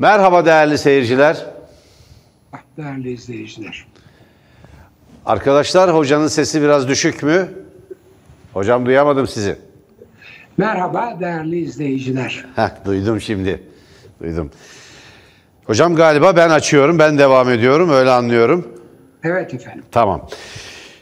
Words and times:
Merhaba 0.00 0.44
değerli 0.46 0.78
seyirciler. 0.78 1.46
Değerli 2.76 3.12
izleyiciler. 3.12 3.86
Arkadaşlar 5.26 5.94
hocanın 5.94 6.28
sesi 6.28 6.62
biraz 6.62 6.88
düşük 6.88 7.22
mü? 7.22 7.48
Hocam 8.52 8.86
duyamadım 8.86 9.26
sizi. 9.26 9.56
Merhaba 10.56 11.16
değerli 11.20 11.58
izleyiciler. 11.58 12.44
Heh, 12.56 12.68
duydum 12.84 13.20
şimdi. 13.20 13.62
Duydum. 14.22 14.50
Hocam 15.64 15.94
galiba 15.94 16.36
ben 16.36 16.50
açıyorum, 16.50 16.98
ben 16.98 17.18
devam 17.18 17.50
ediyorum, 17.50 17.90
öyle 17.90 18.10
anlıyorum. 18.10 18.68
Evet 19.24 19.54
efendim. 19.54 19.84
Tamam. 19.90 20.28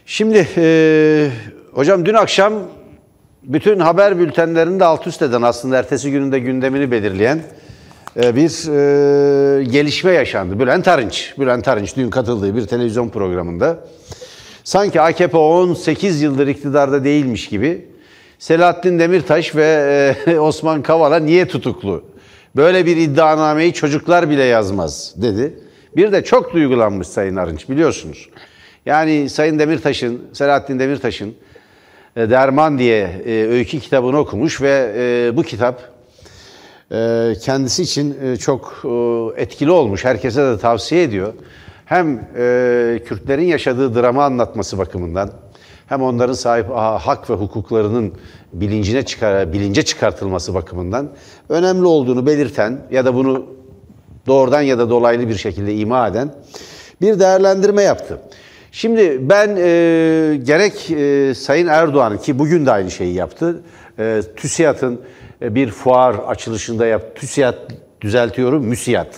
Şimdi 0.07 0.49
e, 0.57 1.31
hocam 1.73 2.07
dün 2.07 2.15
akşam 2.15 2.53
bütün 3.43 3.79
haber 3.79 4.19
bültenlerinde 4.19 4.85
alt 4.85 5.07
üst 5.07 5.23
eden 5.23 5.43
aslında 5.43 5.79
ertesi 5.79 6.11
gününde 6.11 6.39
gündemini 6.39 6.91
belirleyen 6.91 7.41
bir 8.17 8.69
e, 9.61 9.65
gelişme 9.65 10.13
yaşandı. 10.13 10.61
Bülent 10.61 10.89
Arınç, 10.89 11.35
Bülent 11.39 11.69
Arınç 11.69 11.97
dün 11.97 12.11
katıldığı 12.11 12.57
bir 12.57 12.67
televizyon 12.67 13.09
programında 13.09 13.85
sanki 14.65 15.01
AKP 15.01 15.37
18 15.37 16.23
yıldır 16.23 16.47
iktidarda 16.47 17.05
değilmiş 17.05 17.49
gibi 17.49 17.87
Selahattin 18.39 18.99
Demirtaş 18.99 19.57
ve 19.57 20.15
e, 20.27 20.39
Osman 20.39 20.83
Kavala 20.83 21.19
niye 21.19 21.49
tutuklu? 21.49 22.05
Böyle 22.57 22.87
bir 22.87 22.97
iddianameyi 22.97 23.73
çocuklar 23.73 24.31
bile 24.31 24.45
yazmaz 24.45 25.15
dedi. 25.17 25.59
Bir 25.97 26.13
de 26.13 26.25
çok 26.25 26.55
duygulanmış 26.55 27.09
Sayın 27.09 27.37
Arınç 27.37 27.69
biliyorsunuz. 27.69 28.29
Yani 28.87 29.31
Sayın 29.31 29.59
Demirtaş'ın, 29.59 30.23
Selahattin 30.33 30.79
Demirtaş'ın 30.79 31.35
e, 32.17 32.31
Derman 32.31 32.79
diye 32.79 33.23
öykü 33.27 33.81
kitabını 33.81 34.19
okumuş 34.19 34.63
ve 34.63 35.33
bu 35.37 35.43
kitap 35.43 35.98
kendisi 37.41 37.83
için 37.83 38.17
e, 38.23 38.37
çok 38.37 38.83
e, 38.85 39.43
etkili 39.43 39.71
olmuş. 39.71 40.05
Herkese 40.05 40.43
de 40.43 40.59
tavsiye 40.59 41.03
ediyor. 41.03 41.33
Hem 41.85 42.29
e, 42.37 43.03
Kürtlerin 43.07 43.47
yaşadığı 43.47 43.95
drama 43.95 44.25
anlatması 44.25 44.79
bakımından 44.79 45.31
hem 45.87 46.03
onların 46.03 46.33
sahip 46.33 46.71
hak 46.77 47.31
ve 47.31 47.35
hukuklarının 47.35 48.13
bilincine 48.53 49.03
çıkar, 49.03 49.53
bilince 49.53 49.83
çıkartılması 49.83 50.55
bakımından 50.55 51.09
önemli 51.49 51.87
olduğunu 51.87 52.27
belirten 52.27 52.81
ya 52.91 53.05
da 53.05 53.15
bunu 53.15 53.47
doğrudan 54.27 54.63
ya 54.63 54.79
da 54.79 54.91
dolaylı 54.91 55.29
bir 55.29 55.37
şekilde 55.37 55.75
ima 55.75 56.09
eden 56.09 56.35
bir 57.01 57.21
değerlendirme 57.21 57.83
yaptı. 57.83 58.19
Şimdi 58.73 59.29
ben 59.29 59.49
e, 59.49 60.37
gerek 60.43 60.91
e, 60.91 61.35
Sayın 61.35 61.67
Erdoğan 61.67 62.19
ki 62.19 62.39
bugün 62.39 62.67
de 62.67 62.73
aynı 62.73 62.91
şeyi 62.91 63.15
yaptı. 63.15 63.63
E, 63.99 64.23
TÜSİAD'ın 64.37 65.01
bir 65.43 65.71
fuar 65.71 66.15
açılışında 66.15 66.87
yaptı. 66.87 67.21
TÜSİAD 67.21 67.71
düzeltiyorum, 68.01 68.65
MÜSİAD. 68.65 69.13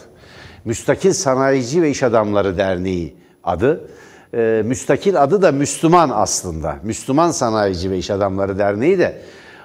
Müstakil 0.65 1.13
Sanayici 1.13 1.83
ve 1.83 1.91
İş 1.91 2.03
Adamları 2.03 2.59
Derneği 2.59 3.15
adı. 3.45 3.89
E, 4.35 4.63
müstakil 4.65 5.23
adı 5.23 5.43
da 5.43 5.53
Müslüman 5.53 6.11
aslında. 6.15 6.77
Müslüman 6.83 7.31
Sanayici 7.31 7.91
ve 7.91 7.99
İş 7.99 8.11
Adamları 8.11 8.59
Derneği 8.59 8.99
de 8.99 9.23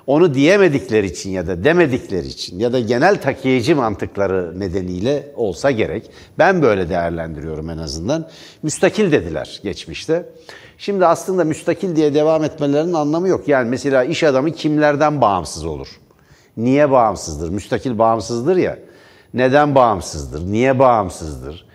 onu 0.08 0.34
diyemedikleri 0.34 1.06
için 1.06 1.30
ya 1.30 1.48
da 1.48 1.64
demedikleri 1.64 2.28
için 2.28 2.60
ya 2.60 2.74
da 2.74 2.80
genel 2.80 3.22
takiyeci 3.22 3.76
mantıkları 3.76 4.60
nedeniyle 4.60 5.32
olsa 5.36 5.72
gerek. 5.72 6.12
Ben 6.38 6.62
böyle 6.62 6.90
değerlendiriyorum 6.90 7.70
en 7.70 7.78
azından. 7.78 8.30
Müstakil 8.64 9.12
dediler 9.12 9.60
geçmişte. 9.64 10.30
Şimdi 10.78 11.06
aslında 11.06 11.44
müstakil 11.44 11.96
diye 11.96 12.14
devam 12.14 12.44
etmelerinin 12.44 12.94
anlamı 12.94 13.28
yok. 13.28 13.48
Yani 13.48 13.70
mesela 13.70 14.04
iş 14.04 14.24
adamı 14.24 14.52
kimlerden 14.52 15.22
bağımsız 15.22 15.66
olur? 15.66 15.88
Niye 16.58 16.92
bağımsızdır? 16.92 17.50
Müstakil 17.50 17.98
bağımsızdır 17.98 18.56
ya. 18.56 18.78
Neden 19.34 19.76
bağımsızdır? 19.76 20.52
Niye 20.52 20.80
bağımsızdır? 20.80 21.66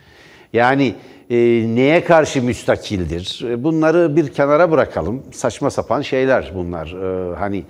Yani 0.53 0.95
e, 1.31 1.37
neye 1.75 2.05
karşı 2.05 2.43
müstakildir? 2.43 3.45
E, 3.49 3.65
bunları 3.65 4.17
bir 4.17 4.29
kenara 4.29 4.71
bırakalım. 4.71 5.23
Saçma 5.33 5.71
sapan 5.71 6.03
şeyler 6.03 6.53
bunlar. 6.55 6.87
E, 6.87 7.37
hani 7.37 7.65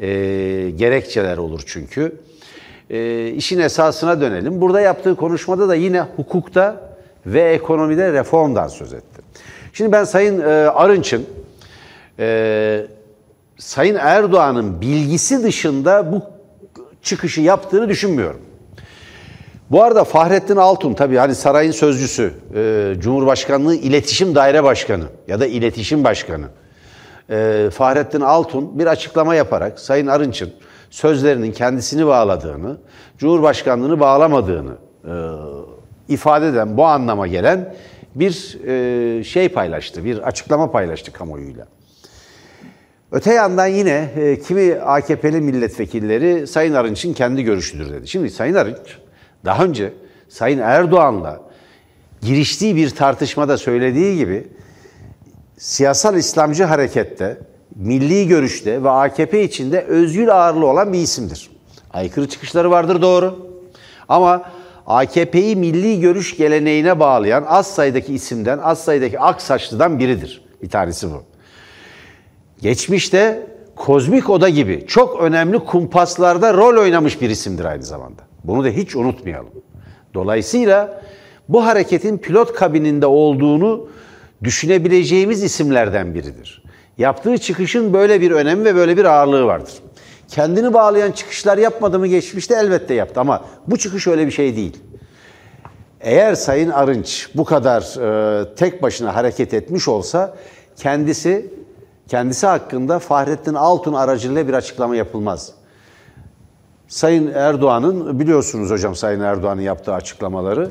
e, 0.00 0.06
gerekçeler 0.70 1.36
olur 1.36 1.62
çünkü. 1.66 2.12
E, 2.90 3.28
işin 3.28 3.58
esasına 3.58 4.20
dönelim. 4.20 4.60
Burada 4.60 4.80
yaptığı 4.80 5.16
konuşmada 5.16 5.68
da 5.68 5.74
yine 5.74 6.00
hukukta 6.00 6.80
ve 7.26 7.42
ekonomide 7.42 8.12
reformdan 8.12 8.68
söz 8.68 8.92
etti. 8.92 9.22
Şimdi 9.72 9.92
ben 9.92 10.04
Sayın 10.04 10.40
e, 10.40 10.44
Arınç'ın 10.68 11.26
e, 12.18 12.86
Sayın 13.58 13.96
Erdoğan'ın 14.00 14.80
bilgisi 14.80 15.42
dışında 15.42 16.12
bu 16.12 16.33
çıkışı 17.04 17.40
yaptığını 17.40 17.88
düşünmüyorum. 17.88 18.40
Bu 19.70 19.82
arada 19.82 20.04
Fahrettin 20.04 20.56
Altun 20.56 20.94
tabii 20.94 21.16
hani 21.16 21.34
sarayın 21.34 21.70
sözcüsü, 21.70 22.34
e, 22.54 22.94
Cumhurbaşkanlığı 22.98 23.74
İletişim 23.74 24.34
Daire 24.34 24.64
Başkanı 24.64 25.04
ya 25.28 25.40
da 25.40 25.46
İletişim 25.46 26.04
Başkanı 26.04 26.46
e, 27.30 27.68
Fahrettin 27.72 28.20
Altun 28.20 28.78
bir 28.78 28.86
açıklama 28.86 29.34
yaparak 29.34 29.80
Sayın 29.80 30.06
Arınç'ın 30.06 30.52
sözlerinin 30.90 31.52
kendisini 31.52 32.06
bağladığını, 32.06 32.76
Cumhurbaşkanlığını 33.18 34.00
bağlamadığını 34.00 34.72
e, 35.04 35.14
ifade 36.08 36.48
eden 36.48 36.76
bu 36.76 36.84
anlama 36.84 37.26
gelen 37.26 37.74
bir 38.14 38.58
e, 38.66 39.24
şey 39.24 39.48
paylaştı, 39.48 40.04
bir 40.04 40.18
açıklama 40.18 40.70
paylaştı 40.70 41.12
kamuoyuyla. 41.12 41.66
Öte 43.14 43.32
yandan 43.32 43.66
yine 43.66 44.10
e, 44.16 44.38
kimi 44.40 44.74
AKP'li 44.74 45.40
milletvekilleri 45.40 46.46
Sayın 46.46 46.74
Arınç'ın 46.74 47.12
kendi 47.12 47.44
görüşüdür 47.44 47.92
dedi. 47.92 48.08
Şimdi 48.08 48.30
Sayın 48.30 48.54
Arınç 48.54 48.98
daha 49.44 49.64
önce 49.64 49.92
Sayın 50.28 50.58
Erdoğan'la 50.58 51.40
giriştiği 52.22 52.76
bir 52.76 52.90
tartışmada 52.90 53.58
söylediği 53.58 54.16
gibi 54.16 54.48
siyasal 55.58 56.16
İslamcı 56.16 56.64
harekette, 56.64 57.38
milli 57.74 58.28
görüşte 58.28 58.82
ve 58.82 58.90
AKP 58.90 59.42
içinde 59.42 59.80
özgür 59.80 60.28
ağırlığı 60.28 60.66
olan 60.66 60.92
bir 60.92 60.98
isimdir. 60.98 61.50
Aykırı 61.92 62.28
çıkışları 62.28 62.70
vardır 62.70 63.02
doğru. 63.02 63.48
Ama 64.08 64.42
AKP'yi 64.86 65.56
milli 65.56 66.00
görüş 66.00 66.36
geleneğine 66.36 67.00
bağlayan 67.00 67.44
az 67.48 67.66
sayıdaki 67.74 68.14
isimden, 68.14 68.58
az 68.58 68.84
sayıdaki 68.84 69.20
ak 69.20 69.42
saçlıdan 69.42 69.98
biridir. 69.98 70.44
Bir 70.62 70.70
tanesi 70.70 71.10
bu. 71.10 71.33
Geçmişte 72.64 73.46
Kozmik 73.76 74.30
Oda 74.30 74.48
gibi 74.48 74.84
çok 74.86 75.20
önemli 75.20 75.58
kumpaslarda 75.58 76.54
rol 76.54 76.82
oynamış 76.82 77.20
bir 77.20 77.30
isimdir 77.30 77.64
aynı 77.64 77.82
zamanda. 77.82 78.22
Bunu 78.44 78.64
da 78.64 78.68
hiç 78.68 78.96
unutmayalım. 78.96 79.52
Dolayısıyla 80.14 81.02
bu 81.48 81.66
hareketin 81.66 82.18
pilot 82.18 82.52
kabininde 82.52 83.06
olduğunu 83.06 83.88
düşünebileceğimiz 84.44 85.42
isimlerden 85.42 86.14
biridir. 86.14 86.64
Yaptığı 86.98 87.38
çıkışın 87.38 87.92
böyle 87.92 88.20
bir 88.20 88.30
önemi 88.30 88.64
ve 88.64 88.74
böyle 88.74 88.96
bir 88.96 89.04
ağırlığı 89.04 89.44
vardır. 89.44 89.72
Kendini 90.28 90.74
bağlayan 90.74 91.12
çıkışlar 91.12 91.58
yapmadı 91.58 91.98
mı 91.98 92.06
geçmişte 92.06 92.54
elbette 92.54 92.94
yaptı 92.94 93.20
ama 93.20 93.44
bu 93.66 93.76
çıkış 93.76 94.06
öyle 94.06 94.26
bir 94.26 94.32
şey 94.32 94.56
değil. 94.56 94.76
Eğer 96.00 96.34
Sayın 96.34 96.70
Arınç 96.70 97.28
bu 97.34 97.44
kadar 97.44 97.82
e, 97.82 98.54
tek 98.54 98.82
başına 98.82 99.16
hareket 99.16 99.54
etmiş 99.54 99.88
olsa 99.88 100.36
kendisi 100.76 101.63
kendisi 102.08 102.46
hakkında 102.46 102.98
Fahrettin 102.98 103.54
Altun 103.54 103.92
aracılığıyla 103.92 104.48
bir 104.48 104.54
açıklama 104.54 104.96
yapılmaz. 104.96 105.52
Sayın 106.88 107.32
Erdoğan'ın 107.34 108.20
biliyorsunuz 108.20 108.70
hocam 108.70 108.94
Sayın 108.94 109.20
Erdoğan'ın 109.20 109.60
yaptığı 109.60 109.94
açıklamaları 109.94 110.70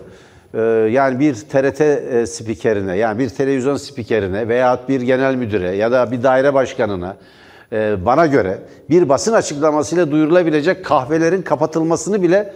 ee, 0.54 0.62
yani 0.92 1.20
bir 1.20 1.36
TRT 1.36 1.82
e, 1.82 2.26
spikerine 2.28 2.98
yani 2.98 3.20
bir 3.20 3.30
televizyon 3.30 3.78
spikerine 3.78 4.48
veya 4.48 4.80
bir 4.90 5.02
genel 5.02 5.36
müdüre 5.36 5.76
ya 5.76 5.92
da 5.92 6.12
bir 6.12 6.24
daire 6.24 6.54
başkanına 6.54 7.18
e, 7.72 8.06
bana 8.06 8.26
göre 8.26 8.60
bir 8.90 9.10
basın 9.10 9.34
açıklamasıyla 9.34 10.12
duyurulabilecek 10.12 10.86
kahvelerin 10.86 11.42
kapatılmasını 11.42 12.22
bile 12.22 12.54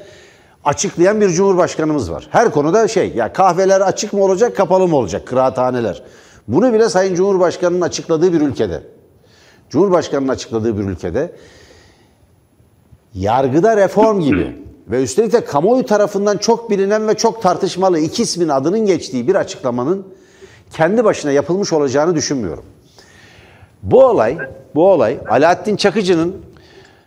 açıklayan 0.66 1.22
bir 1.22 1.30
cumhurbaşkanımız 1.30 2.12
var. 2.12 2.28
Her 2.32 2.52
konuda 2.52 2.88
şey 2.88 3.14
ya 3.16 3.34
kahveler 3.34 3.82
açık 3.82 4.14
mı 4.14 4.24
olacak 4.24 4.58
kapalı 4.58 4.88
mı 4.88 4.96
olacak 4.96 5.28
kıraathaneler. 5.28 6.04
Bunu 6.48 6.74
bile 6.74 6.90
Sayın 6.90 7.16
Cumhurbaşkanı'nın 7.16 7.82
açıkladığı 7.82 8.34
bir 8.34 8.42
ülkede. 8.42 8.84
Cumhurbaşkanı'nın 9.70 10.32
açıkladığı 10.32 10.78
bir 10.78 10.84
ülkede 10.84 11.32
yargıda 13.14 13.78
reform 13.78 14.20
gibi 14.20 14.56
ve 14.88 15.04
üstelik 15.04 15.34
de 15.34 15.46
kamuoyu 15.46 15.86
tarafından 15.86 16.38
çok 16.38 16.70
bilinen 16.70 17.08
ve 17.08 17.14
çok 17.14 17.42
tartışmalı 17.42 18.00
iki 18.00 18.24
ismin 18.24 18.50
adının 18.50 18.86
geçtiği 18.86 19.28
bir 19.28 19.36
açıklamanın 19.36 20.08
kendi 20.74 21.04
başına 21.04 21.32
yapılmış 21.32 21.74
olacağını 21.74 22.16
düşünmüyorum. 22.16 22.64
Bu 23.84 24.06
olay, 24.06 24.38
bu 24.76 24.90
olay 24.90 25.18
Alaaddin 25.30 25.76
Çakıcı'nın 25.76 26.36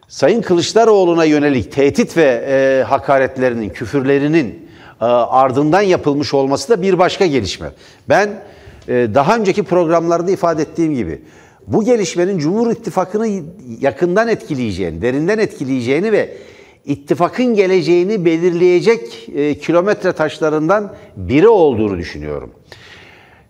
Sayın 0.08 0.42
Kılıçdaroğlu'na 0.42 1.24
yönelik 1.24 1.72
tehdit 1.72 2.16
ve 2.16 2.44
e, 2.48 2.82
hakaretlerinin, 2.82 3.68
küfürlerinin 3.68 4.68
e, 5.00 5.04
ardından 5.04 5.80
yapılmış 5.80 6.34
olması 6.34 6.68
da 6.68 6.82
bir 6.82 6.98
başka 6.98 7.26
gelişme. 7.26 7.70
Ben 8.08 8.42
daha 8.90 9.36
önceki 9.36 9.62
programlarda 9.62 10.30
ifade 10.30 10.62
ettiğim 10.62 10.94
gibi 10.94 11.22
bu 11.66 11.84
gelişmenin 11.84 12.38
Cumhur 12.38 12.70
İttifakı'nı 12.70 13.42
yakından 13.80 14.28
etkileyeceğini, 14.28 15.02
derinden 15.02 15.38
etkileyeceğini 15.38 16.12
ve 16.12 16.36
ittifakın 16.84 17.54
geleceğini 17.54 18.24
belirleyecek 18.24 19.28
e, 19.34 19.58
kilometre 19.58 20.12
taşlarından 20.12 20.94
biri 21.16 21.48
olduğunu 21.48 21.98
düşünüyorum. 21.98 22.50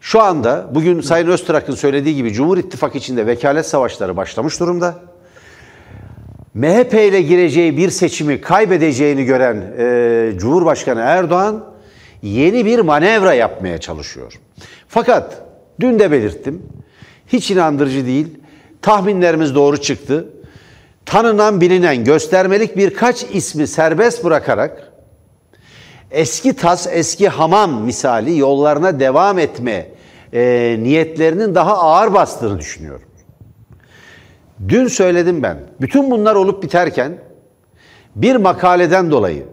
Şu 0.00 0.20
anda 0.20 0.70
bugün 0.74 1.00
Sayın 1.00 1.26
Öztürk'ün 1.26 1.74
söylediği 1.74 2.16
gibi 2.16 2.32
Cumhur 2.32 2.58
İttifakı 2.58 2.98
içinde 2.98 3.26
vekalet 3.26 3.66
savaşları 3.66 4.16
başlamış 4.16 4.60
durumda. 4.60 4.94
MHP 6.54 6.94
ile 6.94 7.22
gireceği 7.22 7.76
bir 7.76 7.90
seçimi 7.90 8.40
kaybedeceğini 8.40 9.24
gören 9.24 9.74
e, 9.78 10.32
Cumhurbaşkanı 10.38 11.00
Erdoğan 11.00 11.64
yeni 12.22 12.66
bir 12.66 12.78
manevra 12.78 13.34
yapmaya 13.34 13.78
çalışıyor. 13.78 14.40
Fakat 14.88 15.42
dün 15.80 15.98
de 15.98 16.12
belirttim, 16.12 16.62
hiç 17.26 17.50
inandırıcı 17.50 18.06
değil, 18.06 18.28
tahminlerimiz 18.82 19.54
doğru 19.54 19.80
çıktı. 19.80 20.28
Tanınan, 21.06 21.60
bilinen, 21.60 22.04
göstermelik 22.04 22.76
birkaç 22.76 23.24
ismi 23.32 23.66
serbest 23.66 24.24
bırakarak 24.24 24.92
eski 26.10 26.52
tas, 26.52 26.86
eski 26.90 27.28
hamam 27.28 27.82
misali 27.82 28.38
yollarına 28.38 29.00
devam 29.00 29.38
etme 29.38 29.86
e, 30.32 30.76
niyetlerinin 30.80 31.54
daha 31.54 31.78
ağır 31.78 32.14
bastığını 32.14 32.58
düşünüyorum. 32.58 33.08
Dün 34.68 34.86
söyledim 34.86 35.42
ben. 35.42 35.58
Bütün 35.80 36.10
bunlar 36.10 36.34
olup 36.34 36.62
biterken 36.62 37.18
bir 38.16 38.36
makaleden 38.36 39.10
dolayı 39.10 39.46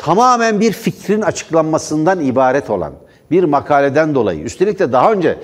tamamen 0.00 0.60
bir 0.60 0.72
fikrin 0.72 1.20
açıklanmasından 1.20 2.20
ibaret 2.20 2.70
olan 2.70 2.92
bir 3.30 3.44
makaleden 3.44 4.14
dolayı 4.14 4.40
üstelik 4.42 4.78
de 4.78 4.92
daha 4.92 5.12
önce 5.12 5.38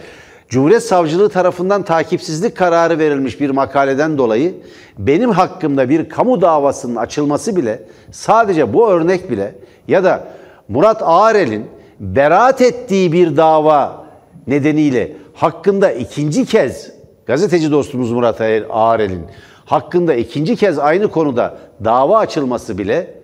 Cumhuriyet 0.49 0.83
Savcılığı 0.83 1.29
tarafından 1.29 1.83
takipsizlik 1.83 2.57
kararı 2.57 2.99
verilmiş 2.99 3.41
bir 3.41 3.51
makaleden 3.51 4.19
dolayı 4.19 4.55
benim 4.99 5.31
hakkımda 5.31 5.89
bir 5.89 6.09
kamu 6.09 6.41
davasının 6.41 6.97
açılması 6.97 7.57
bile 7.57 7.83
sadece 8.13 8.73
bu 8.73 8.91
örnek 8.91 9.31
bile 9.31 9.55
ya 9.89 10.05
da 10.05 10.29
Murat 10.69 11.03
Ağarel'in 11.03 11.67
beraat 12.01 12.61
ettiği 12.61 13.13
bir 13.13 13.37
dava 13.37 14.07
nedeniyle 14.47 15.13
hakkında 15.35 15.93
ikinci 15.93 16.47
kez 16.47 16.91
gazeteci 17.27 17.71
dostumuz 17.71 18.13
Murat 18.13 18.41
Ağarel'in 18.71 19.27
hakkında 19.65 20.15
ikinci 20.15 20.57
kez 20.57 20.79
aynı 20.79 21.09
konuda 21.09 21.59
dava 21.85 22.19
açılması 22.19 22.79
bile 22.79 23.16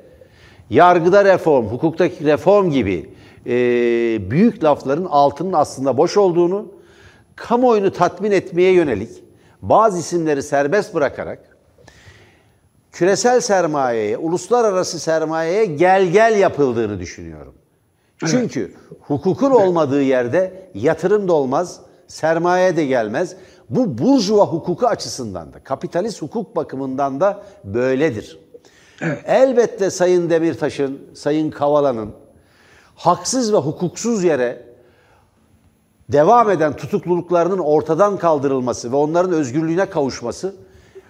yargıda 0.72 1.24
reform, 1.24 1.66
hukuktaki 1.66 2.24
reform 2.24 2.70
gibi 2.70 3.10
e, 3.46 3.50
büyük 4.30 4.64
lafların 4.64 5.04
altının 5.04 5.52
aslında 5.52 5.96
boş 5.96 6.16
olduğunu, 6.16 6.66
kamuoyunu 7.36 7.92
tatmin 7.92 8.30
etmeye 8.30 8.72
yönelik 8.72 9.10
bazı 9.62 9.98
isimleri 9.98 10.42
serbest 10.42 10.94
bırakarak 10.94 11.38
küresel 12.92 13.40
sermayeye, 13.40 14.16
uluslararası 14.16 15.00
sermayeye 15.00 15.64
gel 15.64 16.06
gel 16.06 16.38
yapıldığını 16.38 17.00
düşünüyorum. 17.00 17.54
Çünkü 18.26 18.60
evet. 18.60 19.00
hukukun 19.00 19.50
olmadığı 19.50 20.02
yerde 20.02 20.70
yatırım 20.74 21.28
da 21.28 21.32
olmaz, 21.32 21.80
sermaye 22.08 22.76
de 22.76 22.84
gelmez. 22.84 23.36
Bu 23.70 23.98
burjuva 23.98 24.46
hukuku 24.46 24.86
açısından 24.86 25.52
da, 25.52 25.58
kapitalist 25.58 26.22
hukuk 26.22 26.56
bakımından 26.56 27.20
da 27.20 27.42
böyledir. 27.64 28.38
Evet. 29.00 29.22
Elbette 29.26 29.90
Sayın 29.90 30.30
Demirtaş'ın, 30.30 31.00
Sayın 31.14 31.50
Kavala'nın 31.50 32.12
haksız 32.94 33.52
ve 33.52 33.56
hukuksuz 33.56 34.24
yere 34.24 34.66
devam 36.08 36.50
eden 36.50 36.76
tutukluluklarının 36.76 37.58
ortadan 37.58 38.16
kaldırılması 38.16 38.92
ve 38.92 38.96
onların 38.96 39.32
özgürlüğüne 39.32 39.90
kavuşması 39.90 40.54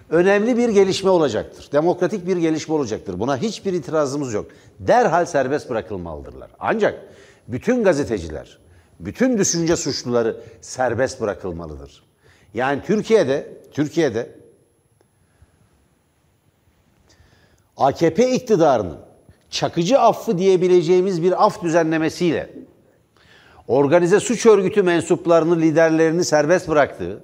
önemli 0.09 0.57
bir 0.57 0.69
gelişme 0.69 1.09
olacaktır. 1.09 1.69
Demokratik 1.71 2.27
bir 2.27 2.37
gelişme 2.37 2.75
olacaktır. 2.75 3.19
Buna 3.19 3.37
hiçbir 3.37 3.73
itirazımız 3.73 4.33
yok. 4.33 4.45
Derhal 4.79 5.25
serbest 5.25 5.69
bırakılmalıdırlar. 5.69 6.49
Ancak 6.59 6.95
bütün 7.47 7.83
gazeteciler, 7.83 8.57
bütün 8.99 9.37
düşünce 9.37 9.75
suçluları 9.75 10.37
serbest 10.61 11.21
bırakılmalıdır. 11.21 12.03
Yani 12.53 12.81
Türkiye'de, 12.85 13.57
Türkiye'de 13.71 14.29
AKP 17.77 18.31
iktidarının 18.31 18.97
çakıcı 19.49 19.99
affı 19.99 20.37
diyebileceğimiz 20.37 21.23
bir 21.23 21.45
af 21.45 21.63
düzenlemesiyle 21.63 22.49
organize 23.67 24.19
suç 24.19 24.45
örgütü 24.45 24.83
mensuplarını, 24.83 25.61
liderlerini 25.61 26.25
serbest 26.25 26.69
bıraktığı 26.69 27.23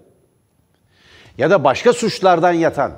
ya 1.38 1.50
da 1.50 1.64
başka 1.64 1.94
suçlardan 1.94 2.52
yatan, 2.52 2.92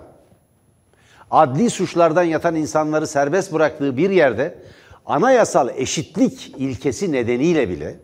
adli 1.32 1.70
suçlardan 1.70 2.24
yatan 2.24 2.56
insanları 2.56 3.08
serbest 3.08 3.54
bıraktığı 3.54 3.98
bir 3.98 4.10
yerde 4.10 4.58
anayasal 5.06 5.70
eşitlik 5.70 6.54
ilkesi 6.58 7.12
nedeniyle 7.12 7.70
bile 7.70 8.00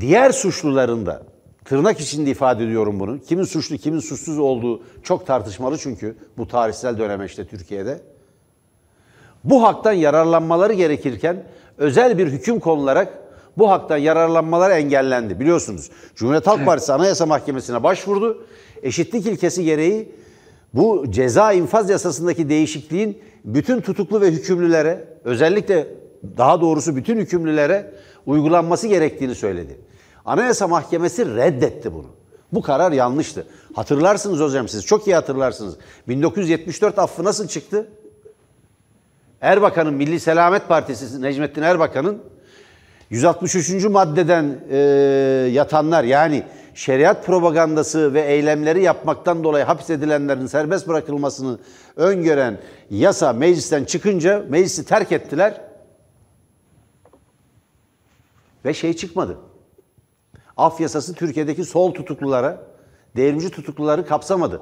diğer 0.00 0.32
suçluların 0.32 1.06
da 1.06 1.22
tırnak 1.64 2.00
içinde 2.00 2.30
ifade 2.30 2.64
ediyorum 2.64 3.00
bunu. 3.00 3.20
Kimin 3.20 3.44
suçlu, 3.44 3.76
kimin 3.76 4.00
suçsuz 4.00 4.38
olduğu 4.38 4.82
çok 5.02 5.26
tartışmalı 5.26 5.78
çünkü 5.78 6.16
bu 6.38 6.48
tarihsel 6.48 6.98
dönemeçte 6.98 7.44
Türkiye'de. 7.44 8.00
Bu 9.44 9.62
haktan 9.62 9.92
yararlanmaları 9.92 10.72
gerekirken 10.72 11.44
özel 11.78 12.18
bir 12.18 12.26
hüküm 12.26 12.60
konularak 12.60 13.18
bu 13.58 13.70
haktan 13.70 13.96
yararlanmaları 13.96 14.72
engellendi. 14.72 15.40
Biliyorsunuz 15.40 15.90
Cumhuriyet 16.14 16.46
Halk 16.46 16.66
Partisi 16.66 16.92
Anayasa 16.92 17.26
Mahkemesi'ne 17.26 17.82
başvurdu. 17.82 18.46
Eşitlik 18.82 19.26
ilkesi 19.26 19.64
gereği 19.64 20.12
bu 20.74 21.04
ceza 21.10 21.52
infaz 21.52 21.90
yasasındaki 21.90 22.48
değişikliğin 22.48 23.18
bütün 23.44 23.80
tutuklu 23.80 24.20
ve 24.20 24.30
hükümlülere 24.30 25.04
özellikle 25.24 25.86
daha 26.36 26.60
doğrusu 26.60 26.96
bütün 26.96 27.18
hükümlülere 27.18 27.92
uygulanması 28.26 28.88
gerektiğini 28.88 29.34
söyledi. 29.34 29.78
Anayasa 30.24 30.68
Mahkemesi 30.68 31.36
reddetti 31.36 31.94
bunu. 31.94 32.06
Bu 32.52 32.62
karar 32.62 32.92
yanlıştı. 32.92 33.46
Hatırlarsınız 33.74 34.40
hocam 34.40 34.68
siz 34.68 34.86
çok 34.86 35.06
iyi 35.06 35.14
hatırlarsınız. 35.14 35.76
1974 36.08 36.98
affı 36.98 37.24
nasıl 37.24 37.48
çıktı? 37.48 37.88
Erbakan'ın 39.40 39.94
Milli 39.94 40.20
Selamet 40.20 40.68
Partisi 40.68 41.22
Necmettin 41.22 41.62
Erbakan'ın 41.62 42.22
163. 43.10 43.84
maddeden 43.84 44.58
e, 44.70 44.78
yatanlar 45.52 46.04
yani 46.04 46.42
şeriat 46.74 47.26
propagandası 47.26 48.14
ve 48.14 48.20
eylemleri 48.20 48.82
yapmaktan 48.82 49.44
dolayı 49.44 49.64
hapsedilenlerin 49.64 50.46
serbest 50.46 50.88
bırakılmasını 50.88 51.58
öngören 51.96 52.58
yasa 52.90 53.32
meclisten 53.32 53.84
çıkınca 53.84 54.44
meclisi 54.48 54.84
terk 54.84 55.12
ettiler 55.12 55.60
ve 58.64 58.74
şey 58.74 58.96
çıkmadı. 58.96 59.38
Af 60.56 60.80
yasası 60.80 61.14
Türkiye'deki 61.14 61.64
sol 61.64 61.94
tutuklulara, 61.94 62.60
devrimci 63.16 63.50
tutukluları 63.50 64.06
kapsamadı. 64.06 64.60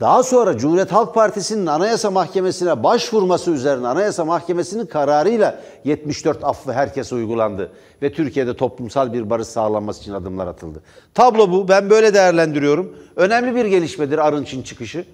Daha 0.00 0.22
sonra 0.22 0.58
Cumhuriyet 0.58 0.92
Halk 0.92 1.14
Partisi'nin 1.14 1.66
Anayasa 1.66 2.10
Mahkemesi'ne 2.10 2.82
başvurması 2.82 3.50
üzerine 3.50 3.86
Anayasa 3.86 4.24
Mahkemesi'nin 4.24 4.86
kararıyla 4.86 5.60
74 5.84 6.44
affı 6.44 6.72
herkese 6.72 7.14
uygulandı 7.14 7.72
ve 8.02 8.12
Türkiye'de 8.12 8.56
toplumsal 8.56 9.12
bir 9.12 9.30
barış 9.30 9.48
sağlanması 9.48 10.00
için 10.00 10.12
adımlar 10.12 10.46
atıldı. 10.46 10.82
Tablo 11.14 11.50
bu. 11.50 11.68
Ben 11.68 11.90
böyle 11.90 12.14
değerlendiriyorum. 12.14 12.96
Önemli 13.16 13.54
bir 13.54 13.64
gelişmedir 13.64 14.18
Arınç'ın 14.18 14.62
çıkışı. 14.62 15.04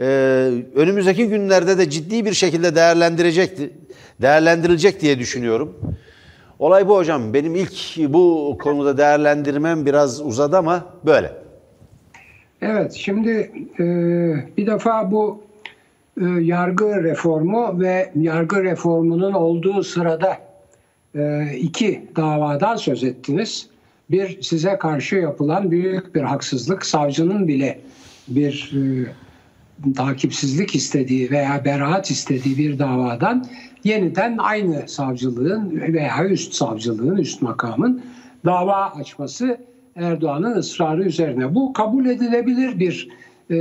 Ee, 0.00 0.04
önümüzdeki 0.74 1.28
günlerde 1.28 1.78
de 1.78 1.90
ciddi 1.90 2.24
bir 2.24 2.32
şekilde 2.32 2.74
değerlendirecekti, 2.74 3.70
değerlendirilecek 4.22 5.00
diye 5.00 5.18
düşünüyorum. 5.18 5.78
Olay 6.58 6.88
bu 6.88 6.96
hocam. 6.96 7.34
Benim 7.34 7.54
ilk 7.54 7.96
bu 8.12 8.56
konuda 8.62 8.98
değerlendirmem 8.98 9.86
biraz 9.86 10.20
uzadı 10.20 10.56
ama 10.56 10.84
böyle. 11.06 11.32
Evet, 12.62 12.92
şimdi 12.92 13.30
e, 13.78 13.84
bir 14.56 14.66
defa 14.66 15.10
bu 15.10 15.42
e, 16.20 16.24
yargı 16.24 17.02
reformu 17.02 17.80
ve 17.80 18.12
yargı 18.14 18.64
reformunun 18.64 19.32
olduğu 19.32 19.82
sırada 19.82 20.38
e, 21.14 21.52
iki 21.56 22.08
davadan 22.16 22.76
söz 22.76 23.04
ettiniz. 23.04 23.68
Bir 24.10 24.42
size 24.42 24.78
karşı 24.78 25.16
yapılan 25.16 25.70
büyük 25.70 26.14
bir 26.14 26.22
haksızlık, 26.22 26.86
savcının 26.86 27.48
bile 27.48 27.80
bir 28.28 28.72
e, 28.74 28.80
takipsizlik 29.96 30.74
istediği 30.74 31.30
veya 31.30 31.64
beraat 31.64 32.10
istediği 32.10 32.58
bir 32.58 32.78
davadan 32.78 33.46
yeniden 33.84 34.38
aynı 34.38 34.88
savcılığın 34.88 35.80
veya 35.80 36.24
üst 36.24 36.52
savcılığın, 36.52 37.16
üst 37.16 37.42
makamın 37.42 38.02
dava 38.44 38.92
açması 39.00 39.58
Erdoğan'ın 39.96 40.56
ısrarı 40.56 41.04
üzerine. 41.04 41.54
Bu 41.54 41.72
kabul 41.72 42.06
edilebilir 42.06 42.78
bir 42.80 43.08
e, 43.50 43.56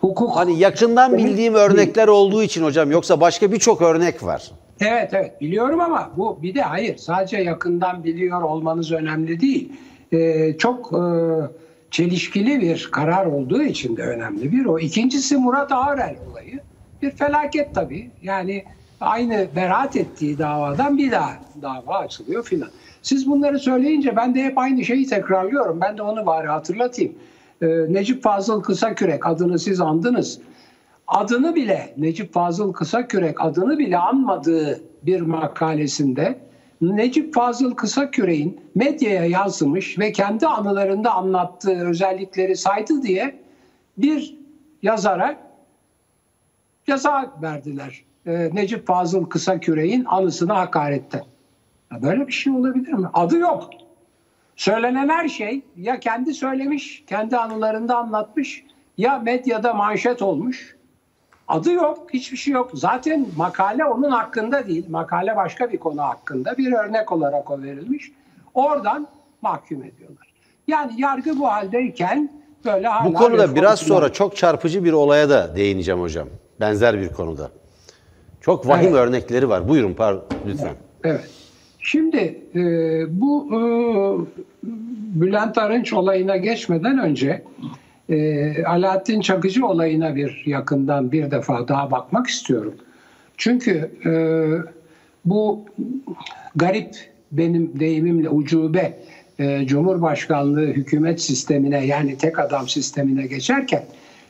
hukuk. 0.00 0.36
Hani 0.36 0.58
yakından 0.58 1.18
bildiğim 1.18 1.54
örnekler 1.54 2.08
olduğu 2.08 2.42
için 2.42 2.64
hocam 2.64 2.90
yoksa 2.90 3.20
başka 3.20 3.52
birçok 3.52 3.82
örnek 3.82 4.22
var. 4.22 4.50
Evet 4.80 5.10
evet 5.12 5.40
biliyorum 5.40 5.80
ama 5.80 6.10
bu 6.16 6.38
bir 6.42 6.54
de 6.54 6.62
hayır 6.62 6.96
sadece 6.96 7.36
yakından 7.36 8.04
biliyor 8.04 8.42
olmanız 8.42 8.92
önemli 8.92 9.40
değil. 9.40 9.72
Ee, 10.12 10.56
çok 10.58 10.92
e, 10.92 11.02
çelişkili 11.94 12.60
bir 12.60 12.88
karar 12.92 13.26
olduğu 13.26 13.62
için 13.62 13.96
de 13.96 14.02
önemli 14.02 14.52
bir 14.52 14.64
o. 14.64 14.78
İkincisi 14.78 15.36
Murat 15.36 15.72
Ağrel 15.72 16.16
olayı. 16.30 16.60
Bir 17.02 17.10
felaket 17.10 17.74
tabii. 17.74 18.10
Yani 18.22 18.64
aynı 19.00 19.46
beraat 19.56 19.96
ettiği 19.96 20.38
davadan 20.38 20.98
bir 20.98 21.12
daha 21.12 21.38
dava 21.62 21.98
açılıyor 21.98 22.44
filan. 22.44 22.68
Siz 23.02 23.26
bunları 23.26 23.58
söyleyince 23.58 24.16
ben 24.16 24.34
de 24.34 24.42
hep 24.42 24.58
aynı 24.58 24.84
şeyi 24.84 25.06
tekrarlıyorum. 25.06 25.80
Ben 25.80 25.98
de 25.98 26.02
onu 26.02 26.26
bari 26.26 26.48
hatırlatayım. 26.48 27.12
Ee, 27.62 27.66
Necip 27.88 28.22
Fazıl 28.22 28.62
Kısakürek 28.62 29.26
adını 29.26 29.58
siz 29.58 29.80
andınız. 29.80 30.38
Adını 31.08 31.54
bile 31.54 31.94
Necip 31.96 32.32
Fazıl 32.32 32.72
Kısakürek 32.72 33.40
adını 33.40 33.78
bile 33.78 33.98
anmadığı 33.98 34.80
bir 35.02 35.20
makalesinde 35.20 36.38
Necip 36.92 37.34
Fazıl 37.34 37.74
Kısakürek'in 37.74 38.60
medyaya 38.74 39.24
yansımış 39.24 39.98
ve 39.98 40.12
kendi 40.12 40.46
anılarında 40.46 41.14
anlattığı 41.14 41.88
özellikleri 41.88 42.56
saydı 42.56 43.02
diye 43.02 43.38
bir 43.98 44.36
yazara 44.82 45.38
ceza 46.86 47.32
verdiler. 47.42 48.04
Ee, 48.26 48.50
Necip 48.52 48.86
Fazıl 48.86 49.26
Kısakürek'in 49.26 50.04
anısına 50.04 50.56
hakaretten. 50.56 51.24
Böyle 52.02 52.26
bir 52.26 52.32
şey 52.32 52.52
olabilir 52.52 52.92
mi? 52.92 53.08
Adı 53.14 53.38
yok. 53.38 53.70
Söylenen 54.56 55.08
her 55.08 55.28
şey 55.28 55.62
ya 55.76 56.00
kendi 56.00 56.34
söylemiş, 56.34 57.04
kendi 57.06 57.36
anılarında 57.36 57.98
anlatmış 57.98 58.64
ya 58.98 59.18
medyada 59.18 59.74
manşet 59.74 60.22
olmuş. 60.22 60.76
Adı 61.48 61.72
yok, 61.72 62.06
hiçbir 62.12 62.36
şey 62.36 62.54
yok. 62.54 62.70
Zaten 62.74 63.26
makale 63.36 63.84
onun 63.84 64.10
hakkında 64.10 64.66
değil. 64.66 64.84
Makale 64.88 65.36
başka 65.36 65.72
bir 65.72 65.78
konu 65.78 66.02
hakkında 66.02 66.56
bir 66.58 66.72
örnek 66.72 67.12
olarak 67.12 67.50
o 67.50 67.62
verilmiş. 67.62 68.12
Oradan 68.54 69.08
mahkum 69.42 69.82
ediyorlar. 69.82 70.34
Yani 70.68 70.92
yargı 70.98 71.38
bu 71.38 71.46
haldeyken 71.46 72.30
böyle 72.64 72.88
hala... 72.88 73.08
Bu 73.08 73.14
konuda 73.14 73.54
biraz 73.54 73.78
sonra 73.78 74.12
çok 74.12 74.36
çarpıcı 74.36 74.84
bir 74.84 74.92
olaya 74.92 75.30
da 75.30 75.56
değineceğim 75.56 76.00
hocam. 76.00 76.28
Benzer 76.60 77.00
bir 77.00 77.08
konuda. 77.08 77.50
Çok 78.40 78.68
vahim 78.68 78.88
evet. 78.88 78.96
örnekleri 78.96 79.48
var. 79.48 79.68
Buyurun 79.68 79.94
par 79.94 80.16
lütfen. 80.46 80.66
Evet. 80.66 80.76
evet. 81.04 81.30
Şimdi 81.78 82.40
e, 82.54 82.60
bu 83.20 83.48
e, 83.52 83.58
Bülent 85.20 85.58
Arınç 85.58 85.92
olayına 85.92 86.36
geçmeden 86.36 86.98
önce 86.98 87.44
e, 88.08 88.64
Alaaddin 88.64 89.20
Çakıcı 89.20 89.66
olayına 89.66 90.16
bir 90.16 90.42
yakından 90.46 91.12
bir 91.12 91.30
defa 91.30 91.68
daha 91.68 91.90
bakmak 91.90 92.26
istiyorum. 92.26 92.74
Çünkü 93.36 93.90
e, 94.06 94.12
bu 95.24 95.64
garip 96.56 96.94
benim 97.32 97.80
deyimimle 97.80 98.28
ucube 98.28 98.98
e, 99.38 99.66
Cumhurbaşkanlığı 99.66 100.66
hükümet 100.66 101.22
sistemine 101.22 101.86
yani 101.86 102.18
tek 102.18 102.38
adam 102.38 102.68
sistemine 102.68 103.26
geçerken 103.26 103.84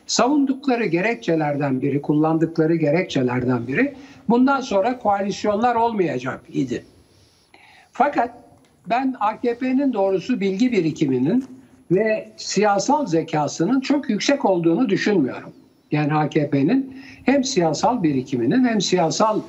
savundukları 0.06 0.84
gerekçelerden 0.84 1.82
biri, 1.82 2.02
kullandıkları 2.02 2.76
gerekçelerden 2.76 3.66
biri 3.66 3.94
bundan 4.28 4.60
sonra 4.60 4.98
koalisyonlar 4.98 5.74
olmayacak 5.74 6.40
idi. 6.52 6.84
Fakat 7.92 8.30
ben 8.86 9.14
AKP'nin 9.20 9.92
doğrusu 9.92 10.40
bilgi 10.40 10.72
birikiminin 10.72 11.44
ve 11.94 12.28
siyasal 12.36 13.06
zekasının 13.06 13.80
çok 13.80 14.10
yüksek 14.10 14.44
olduğunu 14.44 14.88
düşünmüyorum. 14.88 15.52
Yani 15.92 16.14
AKP'nin 16.14 16.96
hem 17.24 17.44
siyasal 17.44 18.02
birikiminin 18.02 18.64
hem 18.64 18.80
siyasal 18.80 19.40